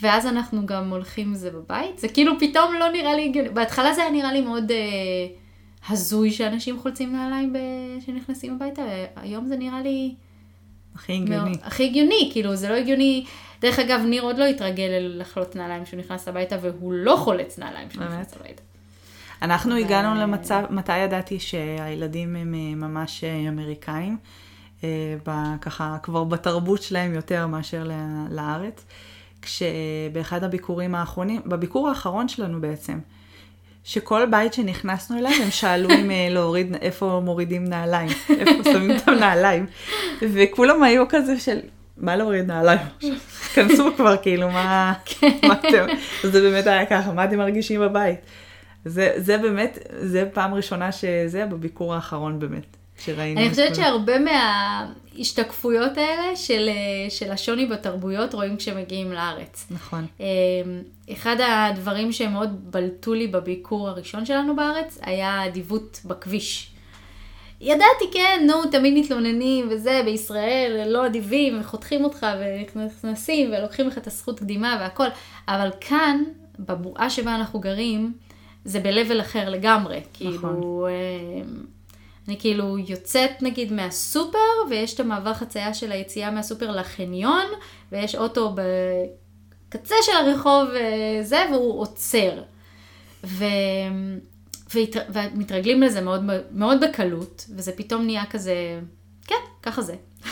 [0.00, 1.98] ואז אנחנו גם הולכים עם זה בבית.
[1.98, 3.48] זה כאילו פתאום לא נראה לי הגיוני.
[3.48, 4.76] בהתחלה זה היה נראה לי מאוד אה,
[5.88, 7.58] הזוי שאנשים חולצים נעליים ב...
[8.06, 8.82] שנכנסים הביתה,
[9.16, 10.14] והיום זה נראה לי...
[10.94, 11.36] הכי הגיוני.
[11.36, 13.24] מאוד, הכי הגיוני, כאילו זה לא הגיוני.
[13.60, 17.88] דרך אגב, ניר עוד לא התרגל לחלות נעליים כשהוא נכנס הביתה, והוא לא חולץ נעליים
[17.88, 18.04] כשהוא?
[18.04, 18.62] נכנס הביתה.
[19.42, 24.16] אנחנו הגענו למצב, מתי ידעתי שהילדים הם אה, ממש אה, אמריקאים,
[24.84, 25.14] אה,
[25.60, 27.88] ככה כבר בתרבות שלהם יותר מאשר
[28.30, 28.84] לארץ,
[29.42, 32.98] כשבאחד הביקורים האחרונים, בביקור האחרון שלנו בעצם,
[33.84, 39.66] שכל בית שנכנסנו אליו, הם שאלו אם להוריד, איפה מורידים נעליים, איפה שמים את הנעליים.
[40.22, 41.60] וכולם היו כזה של,
[41.96, 42.86] מה להוריד נעליים?
[43.54, 44.92] כנסו כבר, כאילו, מה,
[45.42, 45.86] מה אתם?
[46.22, 48.18] זה באמת היה ככה, מה אתם מרגישים בבית?
[48.84, 53.40] זה, זה באמת, זה פעם ראשונה שזה בביקור האחרון באמת, שראינו.
[53.40, 56.68] אני חושבת שהרבה מההשתקפויות האלה של,
[57.08, 59.66] של השוני בתרבויות רואים כשמגיעים לארץ.
[59.70, 60.06] נכון.
[60.20, 60.26] אה,
[61.12, 66.70] אחד הדברים שמאוד בלטו לי בביקור הראשון שלנו בארץ היה האדיבות בכביש.
[67.60, 74.06] ידעתי, כן, נו, תמיד מתלוננים וזה, בישראל לא אדיבים, וחותכים אותך ונכנסים ולוקחים לך את
[74.06, 75.06] הזכות קדימה והכל,
[75.48, 76.22] אבל כאן,
[76.58, 78.12] בבועה שבה אנחנו גרים,
[78.64, 80.00] זה ב-level אחר לגמרי.
[80.12, 81.42] כאילו, אה,
[82.28, 84.38] אני כאילו יוצאת נגיד מהסופר,
[84.70, 87.44] ויש את המעבר חצייה של היציאה מהסופר לחניון,
[87.92, 88.54] ויש אוטו
[89.68, 92.42] בקצה של הרחוב וזה, והוא עוצר.
[93.24, 93.44] ו...
[94.74, 94.96] והת...
[95.12, 98.80] ומתרגלים לזה מאוד, מאוד בקלות, וזה פתאום נהיה כזה,
[99.26, 99.94] כן, ככה זה.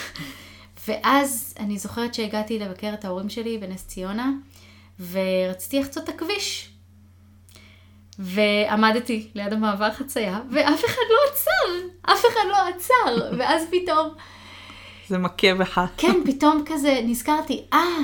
[0.88, 4.30] ואז אני זוכרת שהגעתי לבקר את ההורים שלי בנס ציונה,
[5.10, 6.70] ורציתי לחצות את הכביש.
[8.18, 14.08] ועמדתי ליד המעבר חצייה, ואף אחד לא עצר, אף אחד לא עצר, ואז פתאום,
[15.08, 15.80] זה מכה בך.
[15.96, 17.98] כן, פתאום כזה נזכרתי, אה,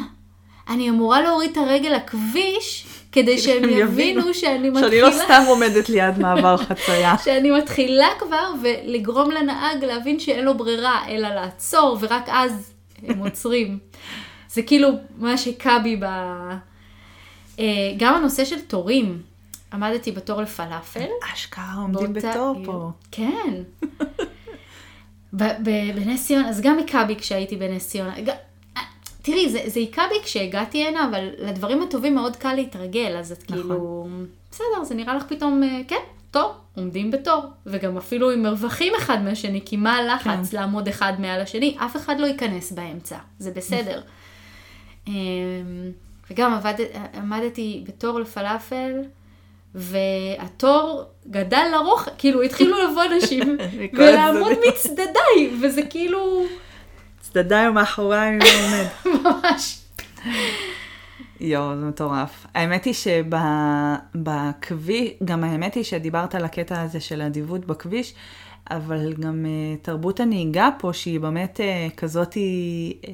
[0.68, 4.91] אני אמורה להוריד את הרגל לכביש, כדי שהם הם יבינו שאני מתחילה...
[4.91, 7.19] שאני לא סתם עומדת ליד מעבר חצייה.
[7.25, 12.73] שאני מתחילה כבר ולגרום לנהג להבין שאין לו ברירה אלא לעצור, ורק אז
[13.07, 13.79] הם עוצרים.
[14.49, 16.05] זה כאילו מה שהכה בי ב...
[17.59, 19.23] אה, גם הנושא של תורים.
[19.73, 21.07] עמדתי בתור לפלאפל.
[21.35, 22.57] אשכרה עומדים בתור.
[22.65, 22.91] פה.
[23.11, 23.63] כן.
[25.33, 28.15] בנס ציונה, אז גם היכה בי כשהייתי בנס ציונה.
[29.23, 33.51] תראי, זה זה היכה בי כשהגעתי הנה, אבל לדברים הטובים מאוד קל להתרגל, אז את
[33.51, 33.62] נכון.
[33.62, 34.09] כאילו,
[34.51, 36.01] בסדר, זה נראה לך פתאום, אה, כן,
[36.31, 37.45] תור, עומדים בתור.
[37.66, 40.57] וגם אפילו עם מרווחים אחד מהשני, כי מה הלחץ כן.
[40.57, 44.01] לעמוד אחד מעל השני, אף אחד לא ייכנס באמצע, זה בסדר.
[45.09, 45.12] אמ,
[46.31, 46.75] וגם עבד,
[47.14, 48.93] עמדתי בתור לפלאפל,
[49.75, 53.59] והתור גדל לרוח, כאילו התחילו לבוא אנשים
[53.99, 54.53] ולעמוד.
[54.68, 56.45] מצדדיי, וזה כאילו
[57.31, 58.87] צדדיי ומאחוריי מי עומד.
[59.24, 59.81] ממש...
[61.41, 62.47] יואו, זה מטורף.
[62.55, 62.95] האמת היא
[64.14, 68.14] שבכביש, גם האמת היא שדיברת על הקטע הזה של האדיבות בכביש,
[68.70, 71.62] אבל גם uh, תרבות הנהיגה פה, שהיא באמת uh,
[71.97, 73.07] כזאת, היא, uh,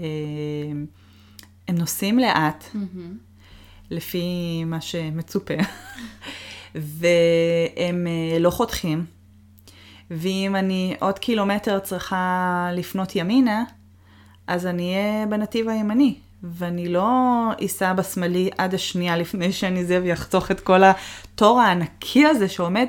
[1.68, 2.64] הם נוסעים לאט,
[3.90, 4.24] לפי
[4.66, 5.54] מה שמצופה,
[6.74, 9.04] והם uh, לא חותכים,
[10.10, 13.64] ואם אני עוד קילומטר צריכה לפנות ימינה,
[14.46, 17.08] אז אני אהיה בנתיב הימני, ואני לא
[17.64, 22.86] אסע בשמאלי עד השנייה לפני שאני זה ויחתוך את כל התור הענקי הזה שעומד.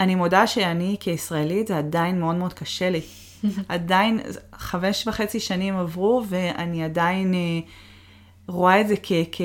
[0.00, 3.00] אני מודה שאני כישראלית זה עדיין מאוד מאוד קשה לי.
[3.68, 4.20] עדיין,
[4.54, 7.38] חמש וחצי שנים עברו ואני עדיין אה,
[8.48, 9.12] רואה את זה כ...
[9.32, 9.40] כ...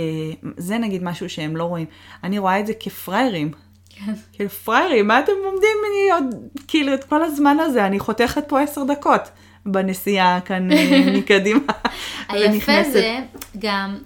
[0.57, 1.85] זה נגיד משהו שהם לא רואים.
[2.23, 3.51] אני רואה את זה כפראיירים.
[3.89, 4.13] כן.
[4.33, 6.35] כאילו פראיירים, מה אתם עומדים ממני עוד,
[6.67, 9.29] כאילו את כל הזמן הזה, אני חותכת פה עשר דקות
[9.71, 11.59] בנסיעה כאן אה, מקדימה.
[12.29, 12.83] היפה.
[12.91, 13.17] זה
[13.59, 13.97] גם,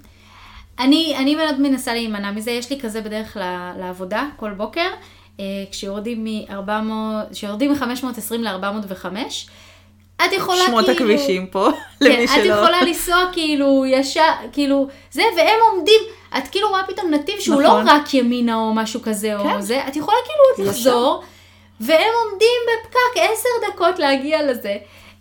[0.79, 4.89] אני, אני מאוד מנסה להימנע מזה, יש לי כזה בדרך ל- לעבודה כל בוקר,
[5.39, 6.71] אה, כשיורדים מ-400,
[7.31, 9.05] כשיורדים מ-520 ל-405,
[10.25, 10.97] את יכולה שמות כאילו...
[10.99, 12.53] הכבישים פה, כן, למי את שלא.
[12.53, 16.01] יכולה לנסוע כאילו ישר, כאילו, זה, והם עומדים,
[16.37, 17.85] את כאילו רואה פתאום נתיב שהוא נכון.
[17.85, 19.61] לא רק ימינה או משהו כזה או כן.
[19.61, 20.75] זה, את יכולה כאילו עוד.
[20.75, 21.23] לחזור,
[21.79, 24.75] והם עומדים בפקק עשר דקות להגיע לזה.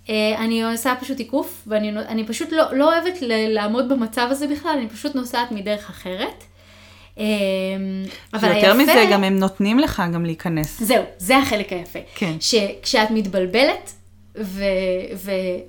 [0.09, 4.47] אה, אני עושה פשוט עיקוף, ואני אני פשוט לא, לא אוהבת ל- לעמוד במצב הזה
[4.47, 6.45] בכלל, אני פשוט נוסעת מדרך אחרת.
[7.19, 7.25] אה,
[8.35, 8.83] אבל ויותר היפה...
[8.83, 10.83] מזה, גם הם נותנים לך גם להיכנס.
[10.83, 11.99] זהו, זה החלק היפה.
[12.15, 12.33] כן.
[12.41, 13.93] שכשאת מתבלבלת,
[14.39, 14.65] ו...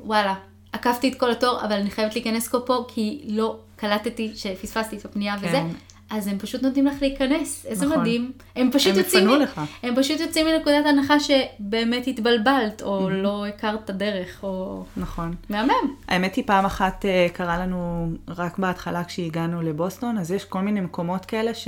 [0.02, 0.34] ווואלה,
[0.72, 5.40] עקפתי את כל התור, אבל אני חייבת להיכנס פה כי לא קלטתי שפספסתי את הפנייה
[5.40, 5.48] כן.
[5.48, 5.62] וזה,
[6.10, 8.00] אז הם פשוט נותנים לך להיכנס, איזה נכון.
[8.00, 8.32] מדהים.
[8.56, 9.62] הם פשוט הם יוצאים, מ- לך.
[9.84, 15.36] הם פשוט יוצאים מנקודת הנחה שבאמת התבלבלת, או לא הכרת את הדרך, או נכון.
[15.50, 15.72] מהמם.
[16.08, 20.82] האמת היא, פעם אחת אה, קרה לנו, רק בהתחלה כשהגענו לבוסטון, אז יש כל מיני
[20.82, 21.68] מקומות כאלה ש...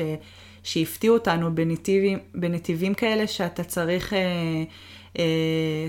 [0.64, 4.20] שהפתיעו אותנו בנתיבים, בנתיבים כאלה שאתה צריך, אה,
[5.20, 5.24] אה,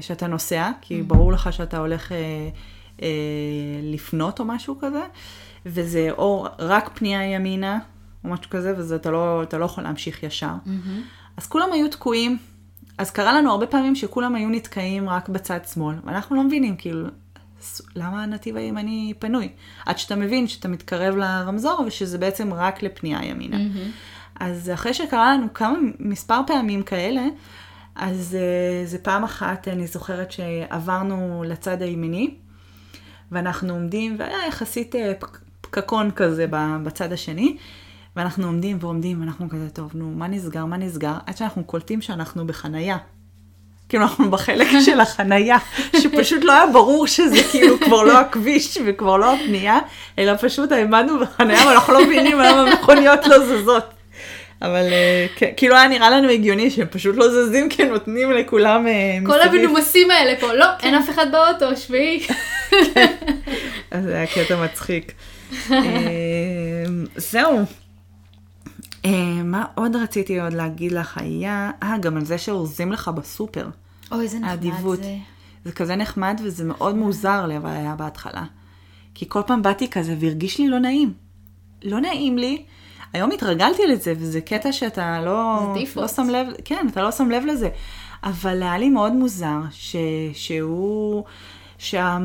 [0.01, 2.49] שאתה נוסע, כי ברור לך שאתה הולך אה,
[3.03, 3.09] אה,
[3.83, 5.03] לפנות או משהו כזה,
[5.67, 7.79] וזה או רק פנייה ימינה,
[8.27, 10.53] או משהו כזה, ואתה לא, אתה לא יכול להמשיך ישר.
[11.37, 12.39] אז כולם היו תקועים.
[12.99, 17.09] אז קרה לנו הרבה פעמים שכולם היו נתקעים רק בצד שמאל, ואנחנו לא מבינים, כאילו,
[17.97, 19.49] למה הנתיב הימני פנוי?
[19.87, 23.57] עד שאתה מבין שאתה מתקרב לרמזור ושזה בעצם רק לפנייה ימינה.
[24.41, 27.23] אז אחרי שקרה לנו כמה, מספר פעמים כאלה,
[27.95, 32.35] אז uh, זה פעם אחת, אני זוכרת שעברנו לצד הימיני,
[33.33, 36.47] ואנחנו עומדים, והיה יחסית פק- פקקון כזה
[36.83, 37.57] בצד השני,
[38.17, 41.15] ואנחנו עומדים ועומדים, ואנחנו כזה, טוב, נו, מה נסגר, מה נסגר?
[41.27, 42.97] עד שאנחנו קולטים שאנחנו בחנייה.
[43.89, 45.57] כאילו אנחנו בחלק של החנייה,
[45.97, 49.79] שפשוט לא היה ברור שזה כאילו כבר לא הכביש וכבר לא הפנייה,
[50.19, 53.85] אלא פשוט העמדנו בחנייה ואנחנו לא מבינים למה המכוניות לא זזות.
[54.63, 58.87] אבל אה, כן, כאילו היה נראה לנו הגיוני שהם פשוט לא זזים כי נותנים לכולם
[58.87, 59.65] אה, כל מסביב.
[59.65, 62.27] המנומסים האלה פה, לא, אין אף אחד באוטו, שביעי.
[63.91, 65.13] אז זה היה קטע מצחיק.
[65.73, 66.85] אה,
[67.17, 67.65] זהו.
[69.07, 73.69] אה, מה עוד רציתי עוד להגיד לך היה, אה, גם על זה שאורזים לך בסופר.
[74.13, 74.99] אוי, איזה נחמד האדיבות.
[74.99, 75.17] זה.
[75.65, 78.45] זה כזה נחמד וזה מאוד מוזר לי, אבל היה בהתחלה.
[79.15, 81.13] כי כל פעם באתי כזה והרגיש לי לא נעים.
[81.83, 82.65] לא נעים לי.
[83.13, 86.01] היום התרגלתי לזה, וזה קטע שאתה לא, זה default.
[86.01, 87.69] לא שם לב, כן, אתה לא שם לב לזה.
[88.25, 89.97] אבל היה לי מאוד מוזר ש,
[90.33, 91.25] שהוא,
[91.79, 92.19] שה...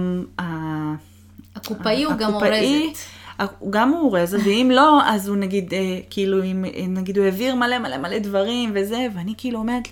[1.55, 2.93] הקופאי הוא גם הקופאי,
[3.41, 3.55] אורזת.
[3.59, 5.79] הוא גם מאורז, ואם לא, אז הוא נגיד, אה,
[6.09, 9.83] כאילו, אם, נגיד הוא העביר מלא מלא מלא דברים וזה, ואני כאילו אומרת,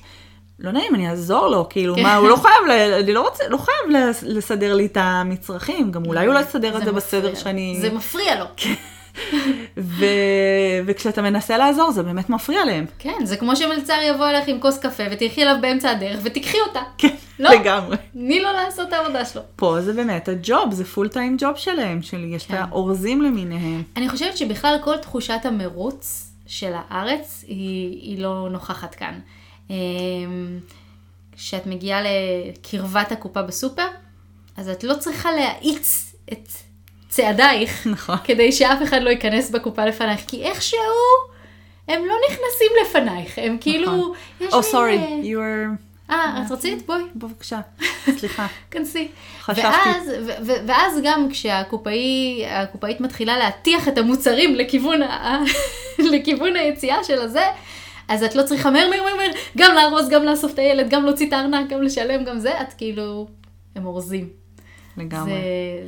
[0.59, 2.03] לא נעים, אני אעזור לו, כאילו, כן.
[2.03, 3.77] מה, הוא לא חייב, ל- אני לא רוצה, לא חייב
[4.09, 7.35] לס- לסדר לי את המצרכים, גם אולי הוא לא יסדר את זה בסדר.
[7.35, 7.77] שאני...
[7.81, 8.45] זה מפריע לו.
[9.77, 10.05] ו...
[10.85, 12.85] וכשאתה מנסה לעזור, זה באמת מפריע להם.
[12.99, 16.81] כן, זה כמו שמלצר יבוא אליך עם כוס קפה ותלכי אליו באמצע הדרך ותיקחי אותה.
[16.97, 17.49] כן, לא.
[17.49, 17.97] לגמרי.
[18.13, 19.41] תני לו לעשות את העבודה שלו.
[19.55, 22.55] פה זה באמת הג'וב, זה פול טיים ג'וב שלהם, של יש את כן.
[22.57, 23.83] האורזים למיניהם.
[23.97, 29.19] אני חושבת שבכלל כל תחושת המרוץ של הארץ היא, היא לא נוכחת כאן.
[29.69, 29.75] אמ,
[31.35, 33.87] כשאת מגיעה לקרבת הקופה בסופר,
[34.57, 36.49] אז את לא צריכה להאיץ את
[37.09, 38.17] צעדייך, נכון.
[38.23, 40.79] כדי שאף אחד לא ייכנס בקופה לפנייך, כי איכשהו
[41.87, 44.13] הם לא נכנסים לפנייך, הם כאילו...
[44.41, 45.75] יש Oh, מין, sorry, אה, you were...
[46.11, 46.85] אה, את רצית?
[46.85, 47.01] בואי.
[47.15, 47.59] בבקשה,
[48.19, 48.47] סליחה.
[48.71, 49.07] כנסי.
[49.41, 55.43] חשבתי- ואז, ו- ו- ואז גם כשהקופאי, הקופאית מתחילה להטיח את המוצרים לכיוון, ה-
[56.11, 57.43] לכיוון היציאה של הזה,
[58.07, 61.05] אז את לא צריכה מהר מהר מהר מהר, גם לארוז, גם לאסוף את הילד, גם
[61.05, 63.27] להוציא את הארנק, גם לשלם, גם זה, את כאילו,
[63.75, 64.38] הם אורזים.
[64.99, 65.31] לגמרי.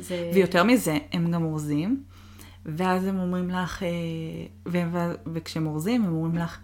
[0.00, 0.30] זה...
[0.34, 2.02] ויותר מזה, הם גם אורזים,
[2.66, 3.88] ואז הם אומרים לך, אה,
[4.68, 6.58] ו- ו- וכשהם אורזים, הם אומרים לך,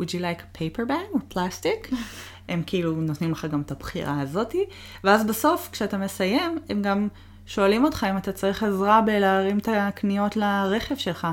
[0.00, 1.94] would you like a paper bag or plastic?
[2.48, 4.64] הם כאילו נותנים לך גם את הבחירה הזאתי,
[5.04, 7.08] ואז בסוף, כשאתה מסיים, הם גם
[7.46, 11.26] שואלים אותך אם אתה צריך עזרה בלהרים את הקניות לרכב שלך.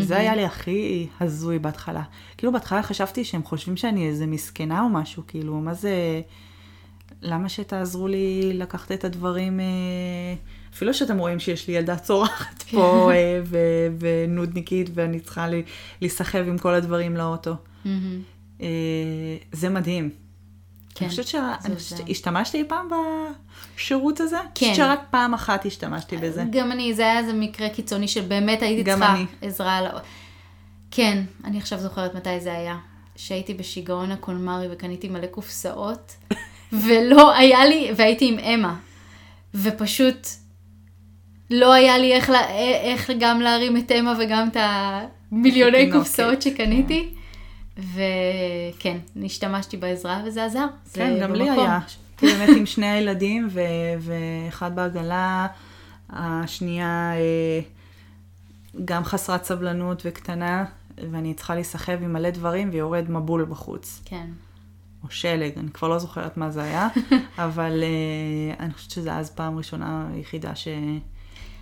[0.00, 2.02] זה היה לי הכי הזוי בהתחלה.
[2.36, 6.20] כאילו בהתחלה חשבתי שהם חושבים שאני איזה מסכנה או משהו, כאילו, מה זה...
[7.22, 9.64] למה שתעזרו לי לקחת את הדברים, אה,
[10.74, 13.56] אפילו שאתם רואים שיש לי ילדה צורחת פה אה, ו-
[13.98, 15.46] ונודניקית ואני צריכה
[16.00, 17.54] להיסחב עם כל הדברים לאוטו.
[18.60, 18.66] אה,
[19.52, 20.10] זה מדהים.
[20.94, 21.32] כן, אני חושבת זה
[21.80, 22.04] ש- עוזר.
[22.10, 22.88] השתמשתי אי פעם
[23.76, 24.40] בשירות הזה?
[24.40, 24.70] אני כן.
[24.70, 26.44] חושבת שרק פעם אחת השתמשתי בזה.
[26.50, 29.24] גם אני, זה היה איזה מקרה קיצוני שבאמת הייתי גם צריכה אני.
[29.42, 29.76] עזרה.
[29.76, 29.86] על...
[30.90, 32.78] כן, אני עכשיו זוכרת מתי זה היה.
[33.16, 36.12] שהייתי בשיגעון הקולמרי וקניתי מלא קופסאות,
[36.72, 38.76] ולא היה לי, והייתי עם אמה,
[39.54, 40.26] ופשוט
[41.50, 42.50] לא היה לי איך, לה,
[42.82, 45.98] איך גם להרים את אמה וגם את המיליוני התינוקת.
[45.98, 47.08] קופסאות שקניתי.
[47.76, 50.66] וכן, השתמשתי בעזרה וזה עזר.
[50.92, 51.50] כן, גם לי.
[51.50, 51.78] היה.
[52.20, 53.48] הייתי באמת עם שני הילדים,
[54.00, 55.46] ואחד בעגלה,
[56.10, 57.60] השנייה אה,
[58.84, 60.64] גם חסרת סבלנות וקטנה,
[61.10, 64.02] ואני צריכה להיסחב עם מלא דברים ויורד מבול בחוץ.
[64.04, 64.26] כן.
[65.04, 66.88] או שלג, אני כבר לא זוכרת מה זה היה,
[67.38, 70.68] אבל אה, אני חושבת שזו אז פעם ראשונה היחידה ש...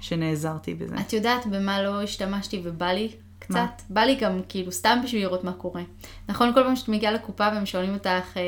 [0.01, 0.97] שנעזרתי בזה.
[1.01, 3.55] את יודעת במה לא השתמשתי ובא לי קצת?
[3.55, 3.67] מה?
[3.91, 5.83] בא לי גם כאילו סתם בשביל לראות מה קורה.
[6.29, 8.43] נכון, כל פעם שאת מגיעה לקופה והם שואלים אותך, אה,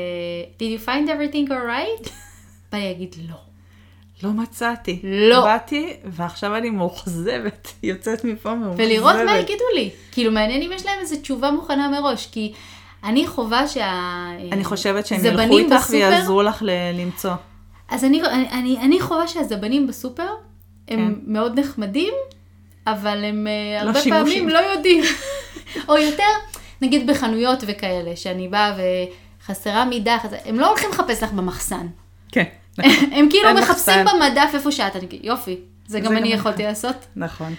[0.57, 2.09] did you find everything alright?
[2.71, 3.35] בא לי להגיד לא.
[4.23, 4.99] לא מצאתי.
[5.03, 5.43] לא.
[5.43, 8.85] באתי, ועכשיו אני מאוכזבת, יוצאת מפה מאוכזבת.
[8.85, 9.89] ולראות מה יגידו לי.
[10.11, 12.53] כאילו מעניין אם יש להם איזו תשובה מוכנה מראש, כי
[13.03, 13.91] אני חווה שה...
[14.51, 16.69] אני חושבת שהם ילכו איתך בסופר- ויעזרו לך ל-
[17.01, 17.31] למצוא.
[17.89, 20.27] אז אני, אני, אני, אני חווה שהזבנים בסופר
[20.87, 21.31] הם כן.
[21.33, 22.13] מאוד נחמדים,
[22.87, 24.25] אבל הם אה, לא הרבה שימושים.
[24.25, 25.03] פעמים לא יודעים.
[25.89, 26.23] או יותר,
[26.81, 28.73] נגיד בחנויות וכאלה, שאני באה
[29.43, 30.35] וחסרה מידה, חסר...
[30.45, 31.87] הם לא הולכים לחפש לך במחסן.
[32.31, 32.43] כן,
[33.15, 33.73] הם כאילו מחפשים
[34.03, 34.05] מחסן.
[34.05, 36.95] במדף איפה שאת, אני יופי, זה גם זה אני גם יכולתי לעשות.
[37.15, 37.55] נכון.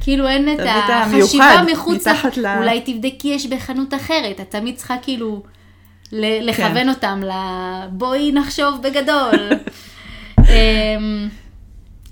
[0.00, 4.96] כאילו אין את החשיבה מחוץ, מתחת ל- אולי תבדקי יש בחנות אחרת, את תמיד צריכה
[5.02, 5.42] כאילו
[6.12, 6.88] ל- לכוון כן.
[6.88, 7.30] אותם ל...
[7.92, 9.32] בואי נחשוב בגדול.
[10.38, 11.28] אמ,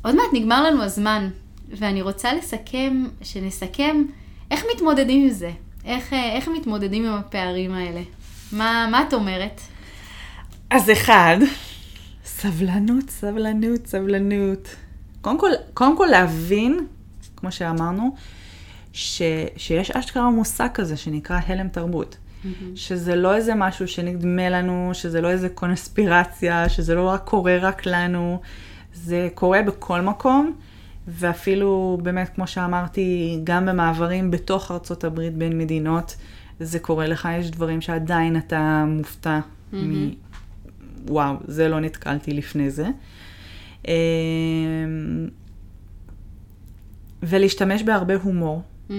[0.02, 1.28] עוד מעט נגמר לנו הזמן,
[1.70, 4.04] ואני רוצה לסכם, שנסכם
[4.50, 5.50] איך מתמודדים עם זה.
[5.84, 8.00] איך, אה, איך מתמודדים עם הפערים האלה?
[8.52, 9.60] מה, מה את אומרת?
[10.70, 11.36] אז אחד,
[12.24, 14.68] סבלנות, סבלנות, סבלנות.
[15.20, 16.86] קודם כל, קודם כל להבין,
[17.36, 18.14] כמו שאמרנו,
[18.92, 19.22] ש,
[19.56, 22.16] שיש אשכרה מושג כזה שנקרא הלם תרבות.
[22.74, 27.86] שזה לא איזה משהו שנדמה לנו, שזה לא איזה קונספירציה, שזה לא רק קורה רק
[27.86, 28.40] לנו,
[28.94, 30.52] זה קורה בכל מקום,
[31.08, 36.16] ואפילו באמת, כמו שאמרתי, גם במעברים בתוך ארצות הברית בין מדינות,
[36.60, 39.76] זה קורה לך, יש דברים שעדיין אתה מופתע mm-hmm.
[39.76, 40.10] מ...
[41.08, 42.86] וואו, זה לא נתקלתי לפני זה.
[47.26, 48.62] ולהשתמש בהרבה הומור.
[48.90, 48.92] Mm-hmm.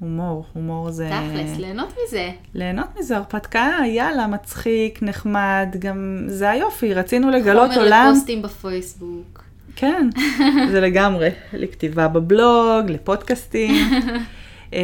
[0.00, 1.10] הומור, הומור זה...
[1.10, 2.30] תכלס, ליהנות מזה.
[2.54, 8.02] ליהנות מזה, הרפתקה, יאללה, מצחיק, נחמד, גם זה היופי, רצינו לגלות חומר עולם.
[8.02, 9.44] חומר לפוסטים בפייסבוק.
[9.76, 10.08] כן,
[10.72, 13.74] זה לגמרי, לכתיבה בבלוג, לפודקאסטים.
[14.74, 14.80] אה,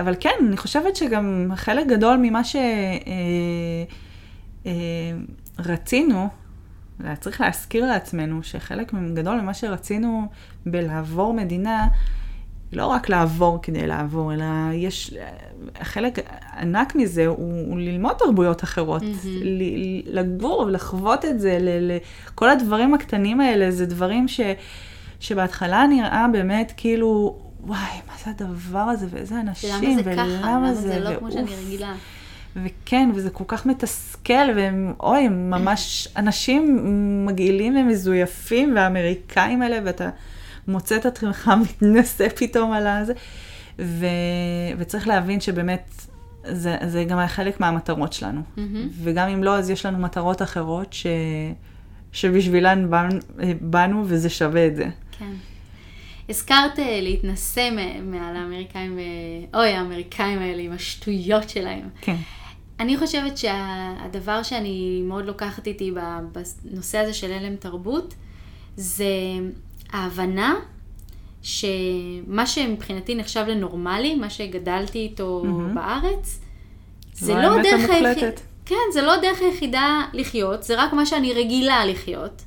[0.00, 2.42] אבל כן, אני חושבת שגם חלק גדול ממה
[5.58, 6.26] שרצינו, אה,
[7.20, 10.26] צריך להזכיר לעצמנו שחלק גדול ממה שרצינו
[10.66, 11.88] בלעבור מדינה,
[12.72, 15.14] לא רק לעבור כדי לעבור, אלא יש,
[15.82, 16.18] חלק
[16.58, 17.36] ענק מזה הוא,
[17.68, 19.44] הוא ללמוד תרבויות אחרות, mm-hmm.
[20.06, 21.98] לגור ולחוות את זה, ל, ל,
[22.34, 24.40] כל הדברים הקטנים האלה, זה דברים ש,
[25.20, 27.78] שבהתחלה נראה באמת כאילו, וואי,
[28.08, 31.18] מה זה הדבר הזה, ואיזה אנשים, ולמה זה ככה, למה זה, זה לא ואוף.
[31.18, 31.94] כמו שאני רגילה.
[32.64, 36.76] וכן, וזה כל כך מתסכל, והם, אוי, הם ממש אנשים
[37.26, 40.10] מגעילים ומזויפים, והאמריקאים האלה, ואתה...
[40.68, 43.12] מוצא את עצמך מתנשא פתאום על הזה.
[43.78, 44.06] ו...
[44.78, 45.90] וצריך להבין שבאמת
[46.44, 48.40] זה, זה גם היה חלק מהמטרות שלנו.
[48.40, 48.60] Mm-hmm.
[49.02, 51.06] וגם אם לא, אז יש לנו מטרות אחרות ש...
[52.12, 53.18] שבשבילן באנו,
[53.60, 54.88] באנו וזה שווה את זה.
[55.18, 55.32] כן.
[56.28, 57.70] הזכרת אה, להתנשא
[58.02, 58.98] מעל האמריקאים,
[59.54, 61.88] אוי, האמריקאים האלה עם השטויות שלהם.
[62.00, 62.16] כן.
[62.80, 65.92] אני חושבת שהדבר שאני מאוד לוקחת איתי
[66.32, 68.14] בנושא הזה של הלם תרבות,
[68.76, 69.04] זה
[69.92, 70.54] ההבנה
[71.42, 75.74] שמה שמבחינתי נחשב לנורמלי, מה שגדלתי איתו mm-hmm.
[75.74, 76.40] בארץ,
[77.12, 78.30] זה לא הדרך היחידה.
[78.66, 82.42] כן, זה לא הדרך היחידה לחיות, זה רק מה שאני רגילה לחיות.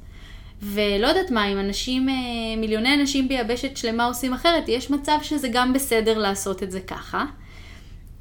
[0.62, 2.16] ולא יודעת מה, אם אנשים, אה,
[2.58, 7.26] מיליוני אנשים ביבשת שלמה עושים אחרת, יש מצב שזה גם בסדר לעשות את זה ככה.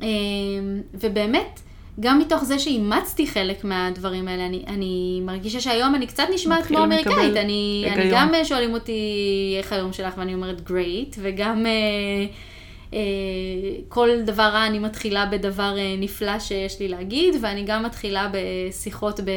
[0.03, 0.09] אה,
[0.95, 1.61] ובאמת,
[2.01, 6.85] גם מתוך זה שאימצתי חלק מהדברים האלה, אני, אני מרגישה שהיום אני קצת נשמעת כמו
[6.85, 7.37] אמריקאית.
[7.37, 11.71] אני, אני גם אה, שואלים אותי איך היום שלך, ואני אומרת גרייט, וגם אה,
[12.95, 12.99] אה,
[13.89, 19.21] כל דבר רע אני מתחילה בדבר אה, נפלא שיש לי להגיד, ואני גם מתחילה בשיחות
[19.21, 19.29] ב...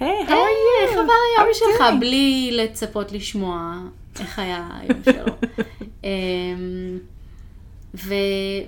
[0.00, 0.88] היי, hey, how are you?
[0.88, 1.84] איך עבר היום שלך?
[2.00, 3.78] בלי לצפות לשמוע
[4.20, 5.32] איך היה היום שלו.
[7.94, 8.14] ו,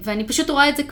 [0.02, 0.82] ואני פשוט רואה את זה,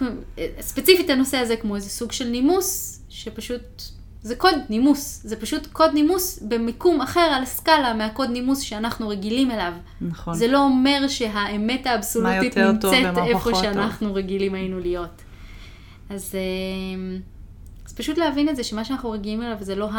[0.60, 3.82] ספציפית הנושא הזה, כמו איזה סוג של נימוס, שפשוט,
[4.22, 9.50] זה קוד נימוס, זה פשוט קוד נימוס במיקום אחר על הסקאלה מהקוד נימוס שאנחנו רגילים
[9.50, 9.72] אליו.
[10.00, 10.34] נכון.
[10.34, 14.16] זה לא אומר שהאמת האבסולוטית נמצאת איפה שאנחנו טוב.
[14.16, 15.22] רגילים היינו להיות.
[16.10, 17.18] אז, אה,
[17.86, 19.90] אז פשוט להבין את זה, שמה שאנחנו רגילים אליו זה לא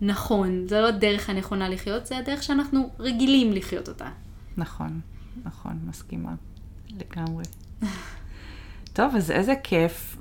[0.00, 4.08] הנכון, זה לא הדרך הנכונה לחיות, זה הדרך שאנחנו רגילים לחיות אותה.
[4.56, 5.00] נכון,
[5.44, 6.34] נכון, מסכימה.
[6.90, 7.44] לגמרי.
[8.92, 10.16] טוב, אז איזה כיף.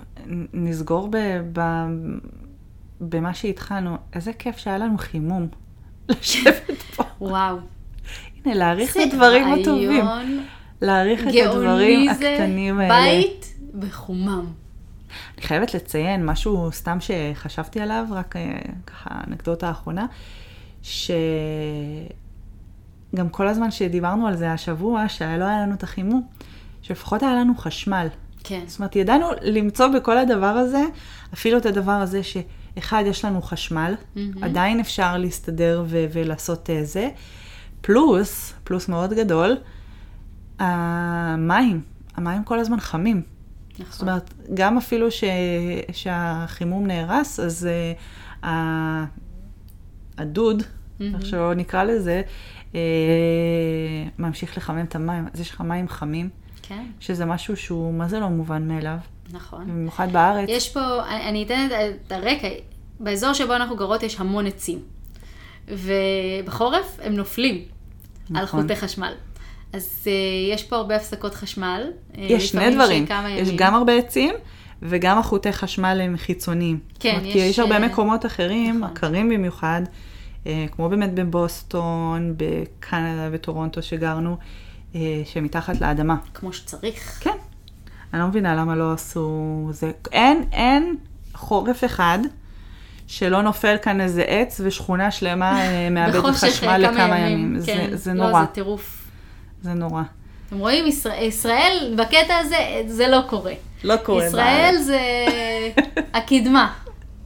[0.53, 1.18] נסגור ב,
[1.53, 1.62] ב,
[3.01, 3.97] במה שהתחלנו.
[4.14, 5.47] איזה כיף שהיה לנו חימום.
[6.10, 7.03] לשבת פה.
[7.22, 7.57] וואו.
[8.45, 10.05] הנה, להעריך את הדברים הטובים.
[10.82, 12.95] להעריך את הדברים הקטנים האלה.
[12.95, 14.45] גאוני זה בית בחומם.
[15.38, 20.05] אני חייבת לציין משהו סתם שחשבתי עליו, רק אה, ככה אנקדוטה האחרונה,
[20.82, 21.20] שגם
[23.32, 26.28] כל הזמן שדיברנו על זה השבוע, שלא היה לנו את החימום,
[26.89, 28.07] שלפחות היה לנו חשמל.
[28.43, 28.63] כן.
[28.67, 30.83] זאת אומרת, ידענו למצוא בכל הדבר הזה,
[31.33, 34.19] אפילו את הדבר הזה שאחד, יש לנו חשמל, mm-hmm.
[34.41, 37.09] עדיין אפשר להסתדר ו- ולעשות uh, זה,
[37.81, 39.57] פלוס, פלוס מאוד גדול,
[40.59, 41.81] המים,
[42.15, 43.21] המים כל הזמן חמים.
[43.73, 43.85] נכון.
[43.91, 45.23] זאת אומרת, גם אפילו ש-
[45.91, 47.67] שהחימום נהרס, אז
[48.43, 48.47] uh,
[50.17, 51.03] הדוד, mm-hmm.
[51.13, 52.21] איך שלא נקרא לזה,
[52.71, 52.75] uh,
[54.19, 55.27] ממשיך לחמם את המים.
[55.33, 56.29] אז יש לך מים חמים.
[56.70, 56.86] כן.
[56.99, 58.97] שזה משהו שהוא, מה זה לא מובן מאליו?
[59.32, 59.67] נכון.
[59.67, 60.49] במיוחד בארץ.
[60.49, 61.67] יש פה, אני אתן
[62.07, 62.47] את הרקע,
[62.99, 64.80] באזור שבו אנחנו גרות יש המון עצים.
[65.67, 67.61] ובחורף הם נופלים
[68.30, 68.38] נכון.
[68.38, 69.13] על חוטי חשמל.
[69.74, 70.09] אז uh,
[70.53, 71.84] יש פה הרבה הפסקות חשמל.
[72.17, 74.36] אה, יש שני דברים, יש גם הרבה עצים.
[74.82, 76.80] וגם החוטי חשמל הם חיצוניים.
[76.99, 77.34] כן, אומרת, יש...
[77.34, 78.95] כי יש הרבה מקומות אחרים, נכון.
[78.95, 79.82] קרים במיוחד,
[80.45, 84.36] כמו באמת בבוסטון, בקנדה, בטורונטו שגרנו, אה,
[85.25, 86.15] שמתחת לאדמה.
[86.33, 87.19] כמו שצריך.
[87.19, 87.37] כן.
[88.13, 89.91] אני לא מבינה למה לא עשו זה.
[90.11, 90.97] אין, אין
[91.33, 92.19] חורף אחד
[93.07, 97.39] שלא נופל כאן איזה עץ ושכונה שלמה אה, מאבדת בחושך, אה, חשמל כמה לכמה ימים.
[97.39, 97.59] ימים.
[97.59, 97.89] זה, כן.
[97.95, 99.07] זה לא, נורא, זה טירוף.
[99.61, 100.01] זה נורא.
[100.47, 103.53] אתם רואים, ישראל, ישראל, בקטע הזה, זה לא קורה.
[103.83, 104.85] לא קורה ישראל בארץ.
[104.85, 105.01] זה
[106.17, 106.73] הקדמה.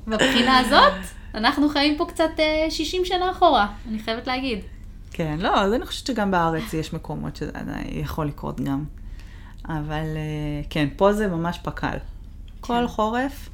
[0.07, 0.93] מבחינה הזאת,
[1.35, 4.59] אנחנו חיים פה קצת אה, 60 שנה אחורה, אני חייבת להגיד.
[5.13, 7.51] כן, לא, אז אני חושבת שגם בארץ יש מקומות שזה
[7.91, 8.83] יכול לקרות גם.
[9.65, 11.97] אבל אה, כן, פה זה ממש פק"ל.
[12.61, 13.49] כל חורף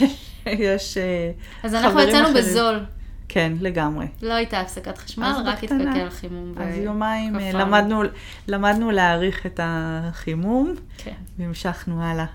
[0.46, 1.30] יש אה,
[1.62, 2.44] אז אנחנו חברים יצאנו אחרים.
[2.44, 2.84] בזול.
[3.28, 4.06] כן, לגמרי.
[4.22, 5.64] לא הייתה הפסקת חשמל, רק.
[5.64, 6.54] התקלקל חימום.
[6.56, 7.52] אז ו- יומיים אה.
[7.52, 8.02] למדנו,
[8.48, 11.12] למדנו להעריך את החימום, כן.
[11.38, 12.26] והמשכנו הלאה.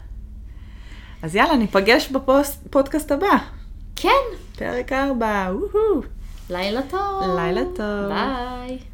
[1.21, 3.37] אז יאללה, ניפגש בפודקאסט הבא.
[3.95, 4.09] כן,
[4.57, 6.03] פרק 4, וואו.
[6.53, 7.35] לילה טוב.
[7.35, 8.07] לילה טוב.
[8.07, 8.92] ביי.